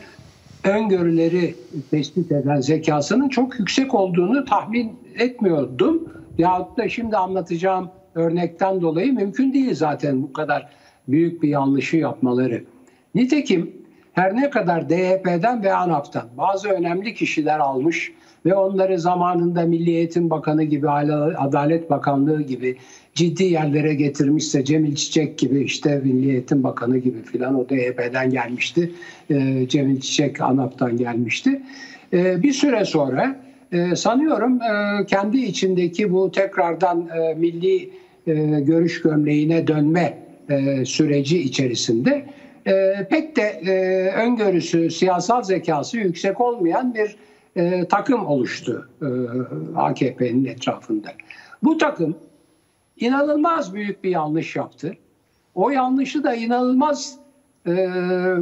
öngörüleri 0.64 1.56
tespit 1.92 2.32
eden 2.32 2.62
zekasının 2.62 3.30
çok 3.30 3.60
yüksek 3.60 3.94
olduğunu 3.94 4.46
tahmin 4.46 4.94
etmiyordum. 5.20 6.10
Yahut 6.38 6.78
da 6.78 6.90
şimdi 6.90 7.18
anlatacağım 7.18 7.90
örnekten 8.16 8.82
dolayı 8.82 9.14
mümkün 9.14 9.54
değil 9.54 9.76
zaten 9.76 10.24
bu 10.24 10.34
kadar 10.34 10.70
büyük 11.08 11.44
bir 11.44 11.50
yanlışı 11.50 11.98
yapmaları. 11.98 12.64
Nitekim 13.16 13.85
her 14.16 14.36
ne 14.36 14.50
kadar 14.50 14.90
DYP'den 14.90 15.64
ve 15.64 15.74
ANAP'tan 15.74 16.26
bazı 16.38 16.70
önemli 16.70 17.14
kişiler 17.14 17.60
almış 17.60 18.12
ve 18.46 18.56
onları 18.56 19.00
zamanında 19.00 19.62
Milli 19.62 19.92
Eğitim 19.92 20.30
Bakanı 20.30 20.64
gibi, 20.64 20.90
Adalet 20.90 21.90
Bakanlığı 21.90 22.42
gibi 22.42 22.78
ciddi 23.14 23.44
yerlere 23.44 23.94
getirmişse 23.94 24.66
Cemil 24.66 24.96
Çiçek 24.96 25.38
gibi 25.38 25.64
işte 25.64 26.02
Milli 26.04 26.30
Eğitim 26.30 26.64
Bakanı 26.64 26.98
gibi 26.98 27.22
filan 27.22 27.56
o 27.56 27.70
DYP'den 27.70 28.30
gelmişti. 28.30 28.92
E, 29.30 29.68
Cemil 29.68 30.00
Çiçek 30.00 30.42
ANAP'tan 30.42 30.98
gelmişti. 30.98 31.62
E, 32.14 32.44
bir 32.44 32.54
süre 32.54 32.86
sonra 32.86 33.40
e, 33.72 33.96
sanıyorum 33.96 34.62
e, 34.62 35.06
kendi 35.06 35.38
içindeki 35.38 36.12
bu 36.12 36.32
tekrardan 36.32 37.10
e, 37.18 37.34
milli 37.34 37.90
görüş 38.62 39.02
gömleğine 39.02 39.68
dönme 39.68 40.18
süreci 40.86 41.40
içerisinde 41.40 42.26
e, 42.68 43.08
pek 43.10 43.36
de 43.36 43.42
e, 43.42 43.74
öngörüsü, 44.12 44.92
siyasal 44.92 45.44
zekası 45.44 45.98
yüksek 45.98 46.42
olmayan 46.42 46.94
bir 46.94 47.16
e, 47.56 47.88
takım 47.88 48.26
oluştu 48.26 48.90
e, 49.02 49.08
AKP'nin 49.76 50.46
etrafında. 50.46 51.08
Bu 51.64 51.78
takım 51.78 52.16
inanılmaz 52.98 53.74
büyük 53.74 54.04
bir 54.04 54.10
yanlış 54.10 54.56
yaptı. 54.56 54.94
O 55.56 55.70
yanlışı 55.70 56.24
da 56.24 56.36
inanılmaz 56.36 57.16
e, 57.68 57.72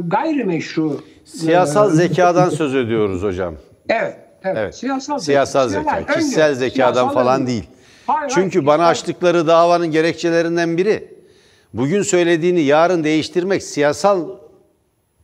gayrimeşru. 0.06 1.00
Siyasal 1.24 1.92
e, 1.92 1.94
zekadan 1.94 2.48
söz 2.48 2.74
ediyoruz 2.74 3.22
hocam. 3.22 3.54
Evet. 3.88 4.16
Evet. 4.44 4.56
evet. 4.58 4.74
Siyasal, 4.74 5.18
siyasal 5.18 5.68
zeka. 5.68 5.98
zeka. 5.98 6.14
Kişisel 6.14 6.54
zekadan 6.54 6.92
siyasal 6.92 7.14
falan 7.14 7.34
öngörü. 7.40 7.46
değil. 7.46 7.64
Hayır, 8.06 8.32
Çünkü 8.34 8.58
hayır, 8.58 8.66
bana 8.66 8.86
açtıkları 8.86 9.46
davanın 9.46 9.90
gerekçelerinden 9.90 10.76
biri 10.76 11.13
bugün 11.74 12.02
söylediğini 12.02 12.60
yarın 12.60 13.04
değiştirmek 13.04 13.62
siyasal 13.62 14.28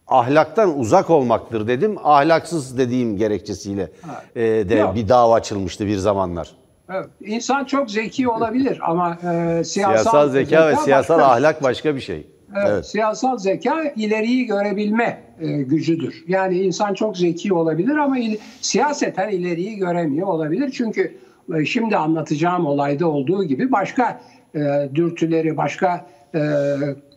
ahlaktan 0.07 0.79
uzak 0.79 1.11
olmaktır 1.11 1.67
dedim. 1.67 1.97
Ahlaksız 2.05 2.79
dediğim 2.79 3.17
gerekçesiyle 3.17 3.91
e, 4.37 4.43
de 4.43 4.75
Yok. 4.75 4.95
bir 4.95 5.09
dava 5.09 5.35
açılmıştı 5.35 5.87
bir 5.87 5.97
zamanlar. 5.97 6.51
Evet. 6.93 7.07
İnsan 7.21 7.65
çok 7.65 7.91
zeki 7.91 8.29
olabilir 8.29 8.79
ama 8.83 9.15
e, 9.15 9.65
siyasal, 9.65 9.97
siyasal 9.97 10.29
zeka, 10.29 10.49
zeka 10.49 10.69
ve 10.69 10.77
siyasal 10.77 11.19
başka, 11.19 11.31
ahlak 11.31 11.63
başka 11.63 11.95
bir 11.97 12.01
şey. 12.01 12.27
Evet, 12.57 12.69
evet. 12.71 12.87
Siyasal 12.87 13.39
zeka 13.39 13.85
ileriyi 13.97 14.47
görebilme 14.47 15.23
e, 15.41 15.63
gücüdür. 15.63 16.25
Yani 16.29 16.59
insan 16.61 16.95
çok 16.95 17.17
zeki 17.17 17.53
olabilir 17.53 17.97
ama 17.97 18.19
il, 18.19 18.37
siyaseten 18.61 19.29
ileriyi 19.29 19.77
göremiyor 19.77 20.27
olabilir. 20.27 20.71
Çünkü 20.71 21.15
e, 21.55 21.65
şimdi 21.65 21.97
anlatacağım 21.97 22.67
olayda 22.67 23.09
olduğu 23.09 23.45
gibi 23.45 23.73
başka 23.73 24.21
e, 24.55 24.89
dürtüleri, 24.95 25.57
başka 25.57 26.07
e, 26.35 26.41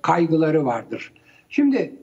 kaygıları 0.02 0.66
vardır. 0.66 1.12
Şimdi 1.50 1.94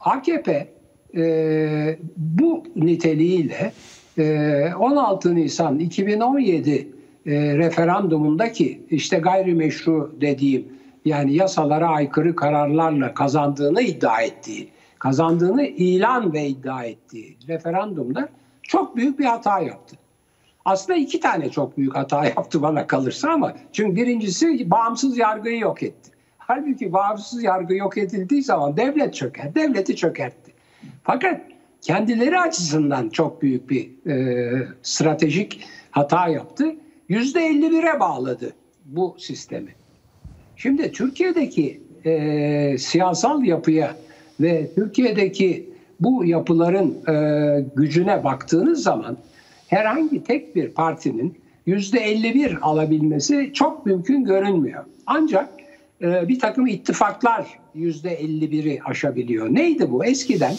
AKP 0.00 0.68
e, 1.16 1.98
bu 2.16 2.64
niteliğiyle 2.76 3.72
e, 4.18 4.72
16 4.78 5.34
Nisan 5.34 5.78
2017 5.78 6.88
e, 7.26 7.32
referandumundaki 7.58 8.80
işte 8.90 9.18
gayrimeşru 9.18 10.16
dediğim 10.20 10.79
yani 11.04 11.34
yasalara 11.34 11.88
aykırı 11.88 12.36
kararlarla 12.36 13.14
kazandığını 13.14 13.82
iddia 13.82 14.22
ettiği, 14.22 14.68
kazandığını 14.98 15.66
ilan 15.66 16.32
ve 16.32 16.46
iddia 16.46 16.84
ettiği 16.84 17.36
referandumda 17.48 18.28
çok 18.62 18.96
büyük 18.96 19.18
bir 19.18 19.24
hata 19.24 19.60
yaptı. 19.60 19.96
Aslında 20.64 20.98
iki 20.98 21.20
tane 21.20 21.50
çok 21.50 21.76
büyük 21.76 21.96
hata 21.96 22.24
yaptı 22.36 22.62
bana 22.62 22.86
kalırsa 22.86 23.30
ama 23.30 23.54
çünkü 23.72 23.96
birincisi 23.96 24.70
bağımsız 24.70 25.18
yargıyı 25.18 25.58
yok 25.58 25.82
etti. 25.82 26.10
Halbuki 26.38 26.92
bağımsız 26.92 27.42
yargı 27.42 27.74
yok 27.74 27.98
edildiği 27.98 28.42
zaman 28.42 28.76
devlet 28.76 29.14
çöker, 29.14 29.54
devleti 29.54 29.96
çökertti. 29.96 30.52
Fakat 31.04 31.40
kendileri 31.82 32.40
açısından 32.40 33.08
çok 33.08 33.42
büyük 33.42 33.70
bir 33.70 34.06
e, 34.10 34.68
stratejik 34.82 35.66
hata 35.90 36.28
yaptı. 36.28 36.76
Yüzde 37.08 37.40
51'e 37.40 38.00
bağladı 38.00 38.52
bu 38.84 39.16
sistemi. 39.18 39.79
Şimdi 40.62 40.92
Türkiye'deki 40.92 41.80
e, 42.04 42.78
siyasal 42.78 43.44
yapıya 43.44 43.96
ve 44.40 44.70
Türkiye'deki 44.74 45.70
bu 46.00 46.24
yapıların 46.24 46.96
e, 47.08 47.64
gücüne 47.76 48.24
baktığınız 48.24 48.82
zaman 48.82 49.16
herhangi 49.68 50.24
tek 50.24 50.56
bir 50.56 50.68
partinin 50.68 51.38
yüzde 51.66 52.00
51 52.00 52.58
alabilmesi 52.62 53.50
çok 53.54 53.86
mümkün 53.86 54.24
görünmüyor. 54.24 54.84
Ancak 55.06 55.48
e, 56.02 56.28
bir 56.28 56.38
takım 56.38 56.66
ittifaklar 56.66 57.46
yüzde 57.74 58.20
51'i 58.20 58.80
aşabiliyor. 58.82 59.54
Neydi 59.54 59.90
bu? 59.90 60.04
Eskiden 60.04 60.54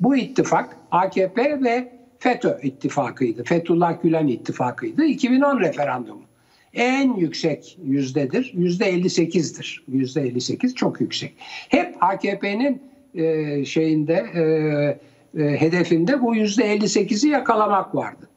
bu 0.00 0.16
ittifak 0.16 0.76
AKP 0.90 1.62
ve 1.62 1.92
FETÖ 2.18 2.58
ittifakıydı. 2.62 3.44
Fethullah 3.44 4.02
Gülen 4.02 4.26
ittifakıydı. 4.26 5.04
2010 5.04 5.60
referandumu. 5.60 6.31
En 6.74 7.14
yüksek 7.16 7.78
yüzdedir. 7.84 8.52
Yüzde 8.54 8.90
58'dir. 8.90 9.84
Yüzde 9.88 10.20
58 10.20 10.74
çok 10.74 11.00
yüksek. 11.00 11.34
Hep 11.68 12.02
AKP'nin 12.02 12.82
e, 13.14 13.64
şeyinde 13.64 14.14
e, 14.14 14.42
e, 15.42 15.60
hedefinde 15.60 16.22
bu 16.22 16.34
yüzde 16.34 16.76
58'i 16.76 17.30
yakalamak 17.30 17.94
vardı. 17.94 18.28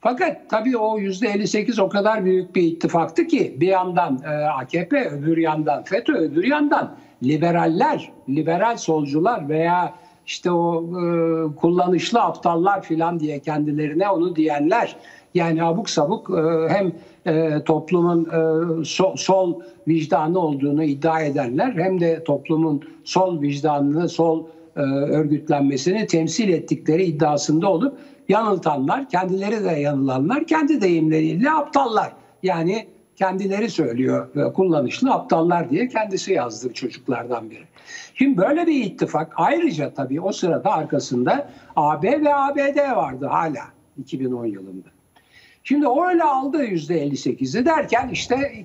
Fakat 0.00 0.50
tabii 0.50 0.76
o 0.76 0.98
yüzde 0.98 1.28
58 1.28 1.78
o 1.78 1.88
kadar 1.88 2.24
büyük 2.24 2.56
bir 2.56 2.62
ittifaktı 2.62 3.26
ki 3.26 3.56
bir 3.60 3.68
yandan 3.68 4.22
e, 4.24 4.28
AKP, 4.28 5.08
öbür 5.08 5.36
yandan 5.36 5.84
FETÖ, 5.84 6.12
öbür 6.12 6.44
yandan 6.44 6.96
liberaller, 7.22 8.12
liberal 8.28 8.76
solcular 8.76 9.48
veya 9.48 9.94
işte 10.26 10.50
o 10.50 10.82
e, 10.82 11.54
kullanışlı 11.56 12.22
aptallar 12.22 12.82
filan 12.82 13.20
diye 13.20 13.40
kendilerine 13.40 14.08
onu 14.08 14.36
diyenler 14.36 14.96
yani 15.34 15.64
abuk 15.64 15.90
sabuk 15.90 16.30
e, 16.30 16.68
hem 16.68 16.92
e, 17.26 17.64
toplumun 17.64 18.24
e, 18.24 18.84
so, 18.84 19.14
sol 19.16 19.60
vicdanı 19.88 20.38
olduğunu 20.38 20.84
iddia 20.84 21.20
edenler 21.20 21.72
hem 21.72 22.00
de 22.00 22.24
toplumun 22.24 22.82
sol 23.04 23.42
vicdanını, 23.42 24.08
sol 24.08 24.44
e, 24.76 24.80
örgütlenmesini 24.80 26.06
temsil 26.06 26.48
ettikleri 26.48 27.04
iddiasında 27.04 27.70
olup 27.70 27.98
yanıltanlar, 28.28 29.08
kendileri 29.08 29.64
de 29.64 29.70
yanılanlar, 29.70 30.46
kendi 30.46 30.80
deyimleriyle 30.80 31.50
aptallar. 31.50 32.12
Yani 32.42 32.86
kendileri 33.16 33.70
söylüyor 33.70 34.28
e, 34.36 34.52
kullanışlı 34.52 35.12
aptallar 35.12 35.70
diye 35.70 35.88
kendisi 35.88 36.32
yazdı 36.32 36.72
çocuklardan 36.72 37.50
biri. 37.50 37.64
Şimdi 38.14 38.36
böyle 38.36 38.66
bir 38.66 38.84
ittifak 38.84 39.32
ayrıca 39.36 39.94
tabii 39.94 40.20
o 40.20 40.32
sırada 40.32 40.72
arkasında 40.72 41.48
AB 41.76 42.24
ve 42.24 42.34
ABD 42.34 42.96
vardı 42.96 43.26
hala 43.26 43.62
2010 43.98 44.46
yılında. 44.46 44.88
Şimdi 45.64 45.86
o 45.86 46.06
öyle 46.06 46.24
aldı 46.24 46.64
%58'i 46.64 47.66
derken 47.66 48.08
işte 48.08 48.64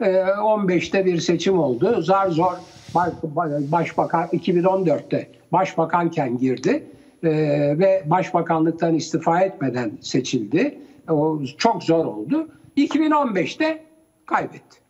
2015'te 0.00 1.04
bir 1.04 1.20
seçim 1.20 1.58
oldu. 1.58 2.02
Zar 2.02 2.28
zor 2.28 2.52
başbakan 3.72 4.26
2014'te 4.26 5.28
başbakanken 5.52 6.38
girdi 6.38 6.86
e, 7.22 7.30
ve 7.78 8.02
başbakanlıktan 8.06 8.94
istifa 8.94 9.40
etmeden 9.40 9.92
seçildi. 10.00 10.78
O 11.10 11.40
çok 11.58 11.82
zor 11.82 12.04
oldu. 12.04 12.48
2015'te 12.76 13.84
kaybetti. 14.26 14.81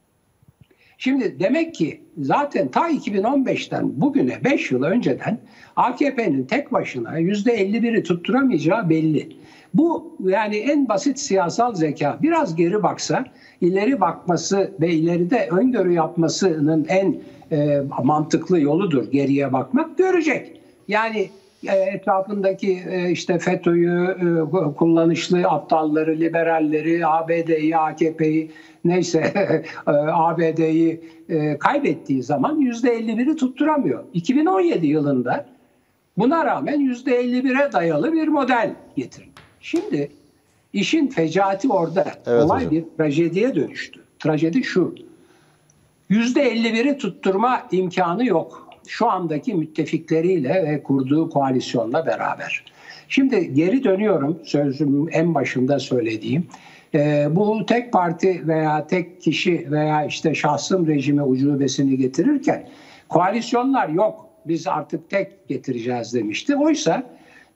Şimdi 1.02 1.40
demek 1.40 1.74
ki 1.74 2.00
zaten 2.18 2.68
ta 2.68 2.90
2015'ten 2.90 4.00
bugüne 4.00 4.44
5 4.44 4.70
yıl 4.70 4.82
önceden 4.82 5.38
AKP'nin 5.76 6.44
tek 6.44 6.72
başına 6.72 7.20
%51'i 7.20 8.02
tutturamayacağı 8.02 8.90
belli. 8.90 9.28
Bu 9.74 10.16
yani 10.24 10.56
en 10.56 10.88
basit 10.88 11.18
siyasal 11.18 11.74
zeka 11.74 12.18
biraz 12.22 12.56
geri 12.56 12.82
baksa 12.82 13.24
ileri 13.60 14.00
bakması 14.00 14.72
ve 14.80 14.90
ileride 14.90 15.48
öngörü 15.50 15.92
yapmasının 15.92 16.86
en 16.88 17.16
e, 17.52 17.82
mantıklı 18.02 18.60
yoludur 18.60 19.10
geriye 19.10 19.52
bakmak 19.52 19.98
görecek. 19.98 20.60
Yani 20.88 21.30
e, 21.68 21.76
etrafındaki 21.76 22.82
e, 22.90 23.10
işte 23.10 23.38
FETÖ'yü, 23.38 24.08
e, 24.08 24.74
kullanışlı 24.76 25.42
aptalları, 25.48 26.20
liberalleri, 26.20 27.06
ABD'yi, 27.06 27.76
AKP'yi 27.76 28.50
neyse 28.84 29.32
ABD'yi 29.86 31.00
kaybettiği 31.60 32.22
zaman 32.22 32.60
%51'i 32.60 33.36
tutturamıyor. 33.36 34.04
2017 34.14 34.86
yılında 34.86 35.46
buna 36.18 36.44
rağmen 36.44 36.80
%51'e 36.80 37.72
dayalı 37.72 38.12
bir 38.12 38.28
model 38.28 38.74
getirdi. 38.96 39.28
Şimdi 39.60 40.10
işin 40.72 41.06
fecaati 41.06 41.68
orada. 41.68 42.04
Evet, 42.26 42.44
Olay 42.44 42.58
hocam. 42.58 42.70
bir 42.70 42.84
trajediye 42.96 43.54
dönüştü. 43.54 44.00
Trajedi 44.18 44.64
şu. 44.64 44.94
%51'i 46.10 46.98
tutturma 46.98 47.68
imkanı 47.72 48.26
yok. 48.26 48.68
Şu 48.86 49.10
andaki 49.10 49.54
müttefikleriyle 49.54 50.48
ve 50.48 50.82
kurduğu 50.82 51.30
koalisyonla 51.30 52.06
beraber. 52.06 52.64
Şimdi 53.08 53.54
geri 53.54 53.84
dönüyorum 53.84 54.38
sözüm 54.44 55.08
en 55.12 55.34
başında 55.34 55.78
söylediğim. 55.78 56.46
E, 56.94 57.28
bu 57.30 57.66
tek 57.66 57.92
parti 57.92 58.48
veya 58.48 58.86
tek 58.86 59.20
kişi 59.20 59.66
veya 59.70 60.04
işte 60.04 60.34
şahsım 60.34 60.86
rejimi 60.86 61.22
ucubesini 61.22 61.96
getirirken 61.96 62.68
koalisyonlar 63.08 63.88
yok 63.88 64.28
biz 64.46 64.66
artık 64.66 65.10
tek 65.10 65.48
getireceğiz 65.48 66.14
demişti. 66.14 66.56
Oysa 66.56 67.02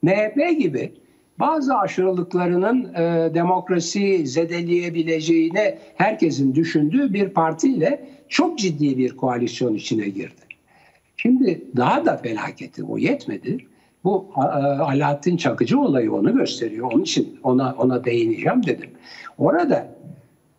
MHP 0.01 0.59
gibi 0.59 0.93
bazı 1.39 1.77
aşırılıklarının 1.77 2.93
e, 2.93 3.33
demokrasi 3.33 4.27
zedeleyebileceğini 4.27 5.77
herkesin 5.95 6.55
düşündüğü 6.55 7.13
bir 7.13 7.29
partiyle 7.29 8.09
çok 8.29 8.59
ciddi 8.59 8.97
bir 8.97 9.17
koalisyon 9.17 9.73
içine 9.73 10.09
girdi. 10.09 10.41
Şimdi 11.17 11.61
daha 11.75 12.05
da 12.05 12.17
felaketi 12.17 12.83
o 12.83 12.97
yetmedi. 12.97 13.57
Bu 14.03 14.27
e, 14.37 14.39
Alaaddin 14.39 15.37
Çakıcı 15.37 15.79
olayı 15.79 16.13
onu 16.13 16.35
gösteriyor. 16.35 16.91
Onun 16.91 17.03
için 17.03 17.39
ona 17.43 17.75
ona 17.77 18.03
değineceğim 18.03 18.65
dedim. 18.65 18.89
Orada 19.37 19.95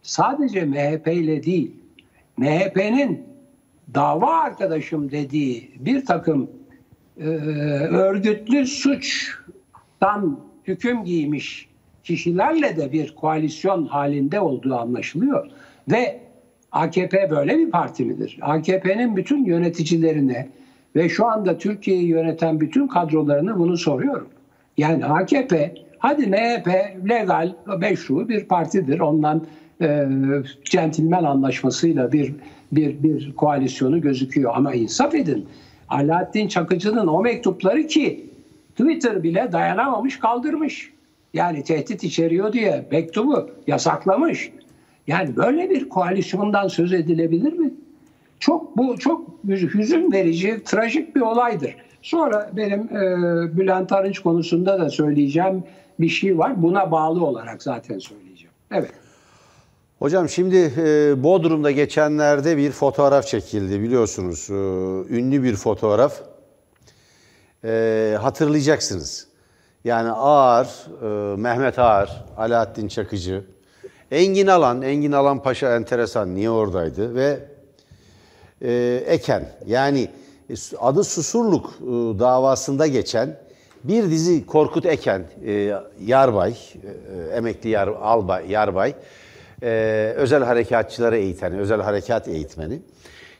sadece 0.03 0.65
MHP 0.65 1.09
ile 1.09 1.43
değil, 1.43 1.71
MHP'nin 2.37 3.23
dava 3.95 4.41
arkadaşım 4.41 5.11
dediği 5.11 5.71
bir 5.79 6.07
takım 6.07 6.51
e, 7.21 7.29
örgütlü 7.29 8.67
suçtan 8.67 10.41
hüküm 10.65 11.05
giymiş 11.05 11.69
kişilerle 12.05 12.77
de 12.77 12.93
bir 12.93 13.15
koalisyon 13.15 13.87
halinde 13.87 14.41
olduğu 14.41 14.75
anlaşılıyor. 14.75 15.51
Ve 15.89 16.21
AKP 16.73 17.31
böyle 17.31 17.59
bir 17.59 17.71
parti 17.71 18.05
midir? 18.05 18.39
AKP'nin 18.43 19.17
bütün 19.17 19.45
yöneticilerine 19.45 20.49
ve 20.99 21.09
şu 21.09 21.27
anda 21.27 21.59
Türkiye'yi 21.59 22.07
yöneten 22.09 22.61
bütün 22.61 22.87
kadrolarını 22.87 23.59
bunu 23.59 23.77
soruyorum. 23.77 24.29
Yani 24.77 25.05
AKP, 25.05 25.75
hadi 25.99 26.27
MHP 26.27 26.69
legal, 27.09 27.53
meşru 27.79 28.29
bir 28.29 28.45
partidir. 28.45 29.01
Ondan 29.01 29.47
e, 29.83 30.09
centilmen 30.65 31.25
anlaşmasıyla 31.25 32.13
bir 32.13 32.35
bir 32.73 33.03
bir 33.03 33.33
koalisyonu 33.35 34.01
gözüküyor. 34.01 34.53
Ama 34.55 34.75
insaf 34.75 35.15
edin. 35.15 35.47
Alaaddin 35.89 36.49
Çakıcı'nın 36.49 37.07
o 37.07 37.23
mektupları 37.23 37.87
ki 37.87 38.31
Twitter 38.71 39.23
bile 39.23 39.49
dayanamamış 39.53 40.19
kaldırmış. 40.19 40.93
Yani 41.35 41.65
tehdit 41.65 42.05
içeriyor 42.05 42.53
diye 42.53 42.87
mektubu 42.91 43.51
yasaklamış. 43.67 44.53
Yani 45.07 45.37
böyle 45.37 45.71
bir 45.71 45.89
koalisyondan 45.89 46.69
söz 46.69 46.93
edilebilir 46.93 47.53
mi? 47.53 47.71
Çok 48.41 48.77
bu 48.77 48.99
çok 48.99 49.29
hüzün 49.49 50.13
verici, 50.13 50.63
trajik 50.65 51.17
bir 51.17 51.21
olaydır. 51.21 51.77
Sonra 52.03 52.51
benim 52.53 52.81
e, 52.81 53.57
Bülent 53.57 53.93
Arınç 53.93 54.19
konusunda 54.19 54.81
da 54.81 54.91
söyleyeceğim 54.91 55.65
bir 56.01 56.09
şey 56.09 56.39
var. 56.39 56.63
Buna 56.63 56.91
bağlı 56.91 57.25
olarak 57.25 57.63
zaten 57.63 57.99
söyleyeceğim. 57.99 58.53
Evet. 58.71 58.93
Hocam 59.99 60.29
şimdi 60.29 60.73
e, 60.77 61.15
Bodrum'da 61.23 61.71
geçenlerde 61.71 62.57
bir 62.57 62.71
fotoğraf 62.71 63.27
çekildi 63.27 63.83
biliyorsunuz. 63.83 64.51
E, 64.51 64.55
ünlü 65.17 65.43
bir 65.43 65.57
fotoğraf 65.57 66.21
e, 67.65 68.17
hatırlayacaksınız. 68.21 69.29
Yani 69.85 70.11
Ağar, 70.11 70.87
e, 71.03 71.37
Mehmet 71.37 71.79
Ağar, 71.79 72.25
Alaaddin 72.37 72.89
Çakıcı, 72.89 73.45
Engin 74.11 74.47
Alan, 74.47 74.83
Engin 74.83 75.13
Alan 75.13 75.43
Paşa 75.43 75.77
enteresan 75.77 76.35
niye 76.35 76.51
oradaydı 76.51 77.15
ve 77.15 77.39
e, 78.63 79.03
Eken 79.07 79.49
yani 79.67 80.09
adı 80.79 81.05
Susurluk 81.05 81.67
e, 81.81 81.87
davasında 82.19 82.87
geçen 82.87 83.37
bir 83.85 84.11
dizi 84.11 84.47
Korkut 84.47 84.87
Eken, 84.87 85.25
e, 85.47 85.73
Yarbay, 86.07 86.51
e, 86.51 87.37
emekli 87.37 87.71
yar, 87.71 87.89
albay, 87.89 88.51
Yarbay, 88.51 88.95
e, 89.63 90.13
özel 90.17 90.45
harekatçıları 90.45 91.17
eğiten, 91.17 91.59
özel 91.59 91.81
harekat 91.81 92.29
eğitmeni. 92.29 92.81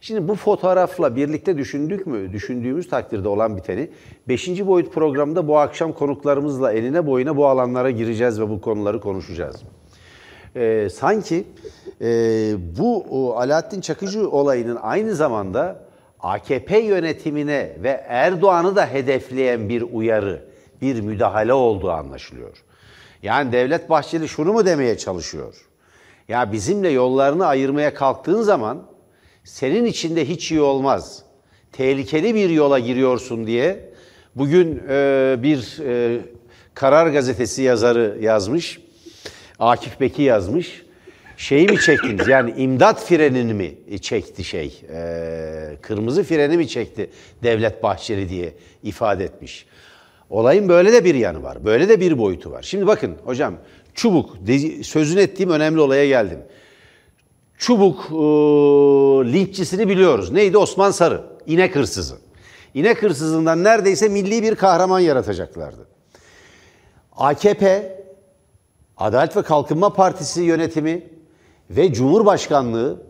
Şimdi 0.01 0.29
bu 0.29 0.35
fotoğrafla 0.35 1.17
birlikte 1.17 1.59
düşündük 1.59 2.07
mü, 2.07 2.33
düşündüğümüz 2.33 2.89
takdirde 2.89 3.29
olan 3.29 3.57
biteni, 3.57 3.91
5. 4.29 4.67
boyut 4.67 4.95
programında 4.95 5.49
bu 5.49 5.59
akşam 5.59 5.93
konuklarımızla 5.93 6.73
eline 6.73 7.07
boyuna 7.07 7.37
bu 7.37 7.47
alanlara 7.47 7.91
gireceğiz 7.91 8.41
ve 8.41 8.51
bu 8.51 8.61
konuları 8.61 9.01
konuşacağız. 9.01 9.57
Ee, 10.57 10.89
sanki 10.93 11.45
e, 12.01 12.07
bu 12.79 13.07
o, 13.11 13.37
Alaaddin 13.37 13.81
Çakıcı 13.81 14.31
olayının 14.31 14.79
aynı 14.83 15.15
zamanda 15.15 15.81
AKP 16.21 16.79
yönetimine 16.79 17.73
ve 17.83 18.05
Erdoğan'ı 18.09 18.77
da 18.77 18.87
hedefleyen 18.87 19.69
bir 19.69 19.83
uyarı, 19.93 20.43
bir 20.83 21.01
müdahale 21.01 21.53
olduğu 21.53 21.91
anlaşılıyor. 21.91 22.65
Yani 23.23 23.53
Devlet 23.53 23.91
Bahçeli 23.91 24.29
şunu 24.29 24.53
mu 24.53 24.67
demeye 24.67 24.99
çalışıyor? 24.99 25.69
Ya 26.29 26.53
bizimle 26.53 26.89
yollarını 26.89 27.47
ayırmaya 27.47 27.95
kalktığın 27.95 28.43
zaman 28.43 28.83
senin 29.45 29.85
içinde 29.85 30.29
hiç 30.29 30.51
iyi 30.51 30.61
olmaz. 30.61 31.23
Tehlikeli 31.73 32.35
bir 32.35 32.51
yola 32.51 32.79
giriyorsun 32.79 33.47
diye 33.47 33.91
bugün 34.35 34.83
e, 34.89 35.37
bir 35.43 35.79
e, 35.85 36.21
Karar 36.75 37.07
Gazetesi 37.07 37.63
yazarı 37.63 38.19
yazmış. 38.21 38.88
Akif 39.59 40.01
Beki 40.01 40.23
yazmış. 40.23 40.83
Şeyi 41.37 41.69
mi 41.69 41.81
çektiniz? 41.81 42.29
Yani 42.29 42.55
imdat 42.57 43.05
frenini 43.05 43.55
mi 43.55 43.75
çekti 44.01 44.45
şey? 44.45 44.83
E, 44.93 45.77
kırmızı 45.83 46.25
freni 46.25 46.57
mi 46.57 46.69
çekti 46.69 47.11
Devlet 47.43 47.83
Bahçeli 47.83 48.29
diye 48.29 48.55
ifade 48.83 49.25
etmiş. 49.25 49.67
Olayın 50.31 50.69
böyle 50.69 50.93
de 50.93 51.05
bir 51.05 51.15
yanı 51.15 51.43
var. 51.43 51.65
Böyle 51.65 51.89
de 51.89 52.01
bir 52.01 52.19
boyutu 52.19 52.51
var. 52.51 52.63
Şimdi 52.63 52.87
bakın 52.87 53.17
hocam 53.25 53.55
çubuk 53.95 54.37
sözünü 54.83 55.21
ettiğim 55.21 55.51
önemli 55.51 55.81
olaya 55.81 56.09
geldim 56.09 56.39
Çubuk 57.59 58.07
e, 58.11 58.15
linççisini 59.33 59.89
biliyoruz. 59.89 60.33
Neydi? 60.33 60.59
Osman 60.59 60.91
Sarı. 60.91 61.23
İnek 61.47 61.77
hırsızı. 61.77 62.17
İnek 62.75 63.03
hırsızından 63.03 63.65
neredeyse 63.65 64.09
milli 64.09 64.43
bir 64.43 64.55
kahraman 64.55 65.01
yaratacaklardı. 65.01 65.89
AKP, 67.17 67.98
Adalet 68.99 69.37
ve 69.37 69.43
Kalkınma 69.43 69.93
Partisi 69.93 70.43
yönetimi 70.43 71.07
ve 71.71 71.93
Cumhurbaşkanlığı 71.93 73.03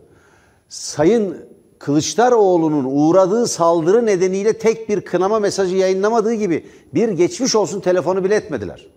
Sayın 0.69 1.37
Kılıçdaroğlu'nun 1.79 2.85
uğradığı 2.87 3.47
saldırı 3.47 4.05
nedeniyle 4.05 4.57
tek 4.57 4.89
bir 4.89 5.01
kınama 5.01 5.39
mesajı 5.39 5.75
yayınlamadığı 5.75 6.33
gibi 6.33 6.65
bir 6.93 7.09
geçmiş 7.09 7.55
olsun 7.55 7.79
telefonu 7.81 8.23
bile 8.23 8.35
etmediler. 8.35 8.87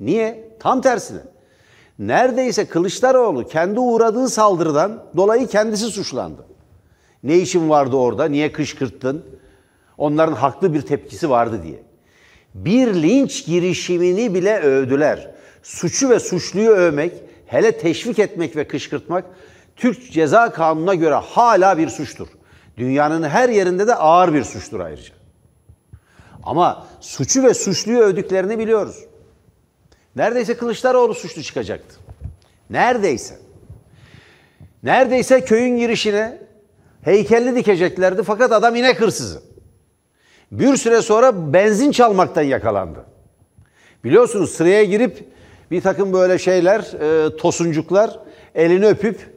Niye? 0.00 0.56
Tam 0.60 0.80
tersine. 0.80 1.20
Neredeyse 1.98 2.66
Kılıçdaroğlu 2.66 3.46
kendi 3.46 3.80
uğradığı 3.80 4.28
saldırıdan 4.28 5.04
dolayı 5.16 5.46
kendisi 5.46 5.86
suçlandı. 5.86 6.46
Ne 7.22 7.38
işin 7.38 7.68
vardı 7.68 7.96
orada? 7.96 8.24
Niye 8.24 8.52
kışkırttın? 8.52 9.24
Onların 9.98 10.34
haklı 10.34 10.74
bir 10.74 10.82
tepkisi 10.82 11.30
vardı 11.30 11.60
diye. 11.62 11.82
Bir 12.54 12.94
linç 12.94 13.46
girişimini 13.46 14.34
bile 14.34 14.60
övdüler. 14.60 15.31
Suçu 15.62 16.10
ve 16.10 16.20
suçluyu 16.20 16.70
övmek, 16.70 17.12
hele 17.46 17.78
teşvik 17.78 18.18
etmek 18.18 18.56
ve 18.56 18.68
kışkırtmak 18.68 19.24
Türk 19.76 20.12
Ceza 20.12 20.52
Kanunu'na 20.52 20.94
göre 20.94 21.14
hala 21.14 21.78
bir 21.78 21.88
suçtur. 21.88 22.28
Dünyanın 22.76 23.22
her 23.28 23.48
yerinde 23.48 23.86
de 23.86 23.94
ağır 23.94 24.34
bir 24.34 24.44
suçtur 24.44 24.80
ayrıca. 24.80 25.14
Ama 26.42 26.86
suçu 27.00 27.42
ve 27.42 27.54
suçluyu 27.54 27.98
övdüklerini 27.98 28.58
biliyoruz. 28.58 29.04
Neredeyse 30.16 30.56
Kılıçdaroğlu 30.56 31.14
suçlu 31.14 31.42
çıkacaktı. 31.42 31.96
Neredeyse. 32.70 33.38
Neredeyse 34.82 35.44
köyün 35.44 35.76
girişine 35.76 36.38
heykelli 37.02 37.56
dikeceklerdi 37.56 38.22
fakat 38.22 38.52
adam 38.52 38.76
inek 38.76 39.00
hırsızı. 39.00 39.42
Bir 40.52 40.76
süre 40.76 41.02
sonra 41.02 41.52
benzin 41.52 41.92
çalmaktan 41.92 42.42
yakalandı. 42.42 43.04
Biliyorsunuz 44.04 44.50
sıraya 44.50 44.84
girip 44.84 45.32
bir 45.70 45.80
takım 45.80 46.12
böyle 46.12 46.38
şeyler, 46.38 46.80
e, 46.80 47.36
tosuncuklar 47.36 48.18
elini 48.54 48.86
öpüp 48.86 49.32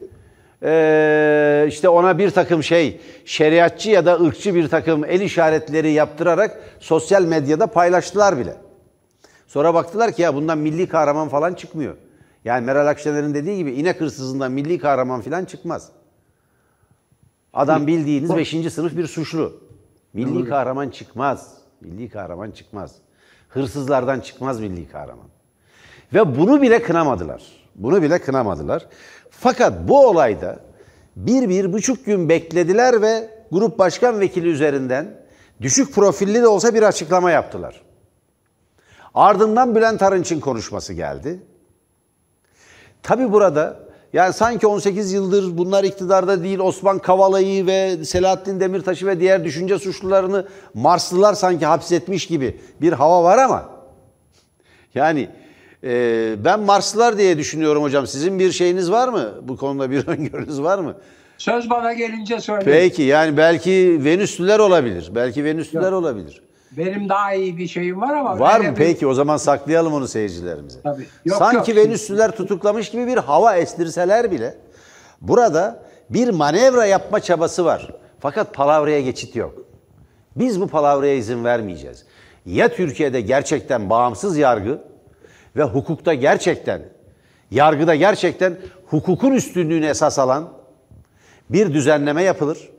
e, 0.62 1.64
işte 1.68 1.88
ona 1.88 2.18
bir 2.18 2.30
takım 2.30 2.62
şey 2.62 3.00
şeriatçı 3.24 3.90
ya 3.90 4.06
da 4.06 4.20
ırkçı 4.20 4.54
bir 4.54 4.68
takım 4.68 5.04
el 5.04 5.20
işaretleri 5.20 5.92
yaptırarak 5.92 6.60
sosyal 6.80 7.22
medyada 7.22 7.66
paylaştılar 7.66 8.38
bile. 8.38 8.56
Sonra 9.46 9.74
baktılar 9.74 10.12
ki 10.12 10.22
ya 10.22 10.34
bundan 10.34 10.58
milli 10.58 10.88
kahraman 10.88 11.28
falan 11.28 11.54
çıkmıyor. 11.54 11.96
Yani 12.44 12.66
Meral 12.66 12.86
Akşener'in 12.86 13.34
dediği 13.34 13.56
gibi 13.56 13.72
inek 13.72 14.00
hırsızından 14.00 14.52
milli 14.52 14.78
kahraman 14.78 15.20
falan 15.20 15.44
çıkmaz. 15.44 15.90
Adam 17.52 17.86
bildiğiniz 17.86 18.36
5. 18.36 18.72
sınıf 18.72 18.96
bir 18.96 19.06
suçlu. 19.06 19.60
Milli 20.12 20.48
kahraman 20.48 20.88
çıkmaz. 20.88 21.54
Milli 21.80 22.08
kahraman 22.08 22.50
çıkmaz. 22.50 22.94
Hırsızlardan 23.48 24.20
çıkmaz 24.20 24.60
milli 24.60 24.88
kahraman. 24.88 25.26
Ve 26.14 26.38
bunu 26.38 26.62
bile 26.62 26.82
kınamadılar. 26.82 27.42
Bunu 27.74 28.02
bile 28.02 28.18
kınamadılar. 28.18 28.86
Fakat 29.30 29.88
bu 29.88 30.06
olayda 30.06 30.58
bir, 31.16 31.48
bir 31.48 31.72
buçuk 31.72 32.06
gün 32.06 32.28
beklediler 32.28 33.02
ve 33.02 33.30
grup 33.52 33.78
başkan 33.78 34.20
vekili 34.20 34.48
üzerinden 34.48 35.06
düşük 35.60 35.94
profilli 35.94 36.42
de 36.42 36.48
olsa 36.48 36.74
bir 36.74 36.82
açıklama 36.82 37.30
yaptılar. 37.30 37.82
Ardından 39.14 39.74
Bülent 39.74 40.02
Arınç'ın 40.02 40.40
konuşması 40.40 40.92
geldi. 40.92 41.40
Tabi 43.02 43.32
burada 43.32 43.86
yani 44.12 44.32
sanki 44.32 44.66
18 44.66 45.12
yıldır 45.12 45.58
bunlar 45.58 45.84
iktidarda 45.84 46.42
değil 46.42 46.58
Osman 46.58 46.98
Kavala'yı 46.98 47.66
ve 47.66 48.04
Selahattin 48.04 48.60
Demirtaş'ı 48.60 49.06
ve 49.06 49.20
diğer 49.20 49.44
düşünce 49.44 49.78
suçlularını 49.78 50.48
Marslılar 50.74 51.34
sanki 51.34 51.66
hapsetmiş 51.66 52.26
gibi 52.26 52.60
bir 52.80 52.92
hava 52.92 53.24
var 53.24 53.38
ama 53.38 53.70
yani 54.94 55.28
e, 55.84 56.34
ben 56.44 56.60
Marslılar 56.60 57.18
diye 57.18 57.38
düşünüyorum 57.38 57.82
hocam. 57.82 58.06
Sizin 58.06 58.38
bir 58.38 58.52
şeyiniz 58.52 58.90
var 58.90 59.08
mı? 59.08 59.34
Bu 59.42 59.56
konuda 59.56 59.90
bir 59.90 60.06
öngörünüz 60.06 60.62
var 60.62 60.78
mı? 60.78 60.94
Söz 61.38 61.70
bana 61.70 61.92
gelince 61.92 62.40
söyle. 62.40 62.64
Peki 62.64 63.02
yani 63.02 63.36
belki 63.36 64.00
Venüslüler 64.04 64.58
olabilir. 64.58 65.10
Belki 65.14 65.44
Venüslüler 65.44 65.92
Yok. 65.92 66.00
olabilir. 66.02 66.42
Benim 66.76 67.08
daha 67.08 67.34
iyi 67.34 67.58
bir 67.58 67.68
şeyim 67.68 68.00
var 68.00 68.14
ama. 68.14 68.38
Var 68.38 68.60
mı? 68.60 68.70
Bir... 68.70 68.74
Peki 68.74 69.06
o 69.06 69.14
zaman 69.14 69.36
saklayalım 69.36 69.92
onu 69.92 70.08
seyircilerimize. 70.08 70.80
Tabii. 70.82 71.06
Yok, 71.24 71.38
Sanki 71.38 71.70
yok. 71.70 71.80
Venüslüler 71.80 72.30
tutuklamış 72.30 72.90
gibi 72.90 73.06
bir 73.06 73.16
hava 73.16 73.56
estirseler 73.56 74.30
bile 74.30 74.54
burada 75.20 75.82
bir 76.10 76.28
manevra 76.28 76.86
yapma 76.86 77.20
çabası 77.20 77.64
var. 77.64 77.90
Fakat 78.20 78.54
palavraya 78.54 79.00
geçit 79.00 79.36
yok. 79.36 79.54
Biz 80.36 80.60
bu 80.60 80.66
palavraya 80.68 81.14
izin 81.14 81.44
vermeyeceğiz. 81.44 82.04
Ya 82.46 82.68
Türkiye'de 82.68 83.20
gerçekten 83.20 83.90
bağımsız 83.90 84.36
yargı 84.36 84.78
ve 85.56 85.62
hukukta 85.62 86.14
gerçekten, 86.14 86.82
yargıda 87.50 87.94
gerçekten 87.94 88.56
hukukun 88.86 89.32
üstünlüğünü 89.32 89.86
esas 89.86 90.18
alan 90.18 90.48
bir 91.50 91.74
düzenleme 91.74 92.22
yapılır. 92.22 92.70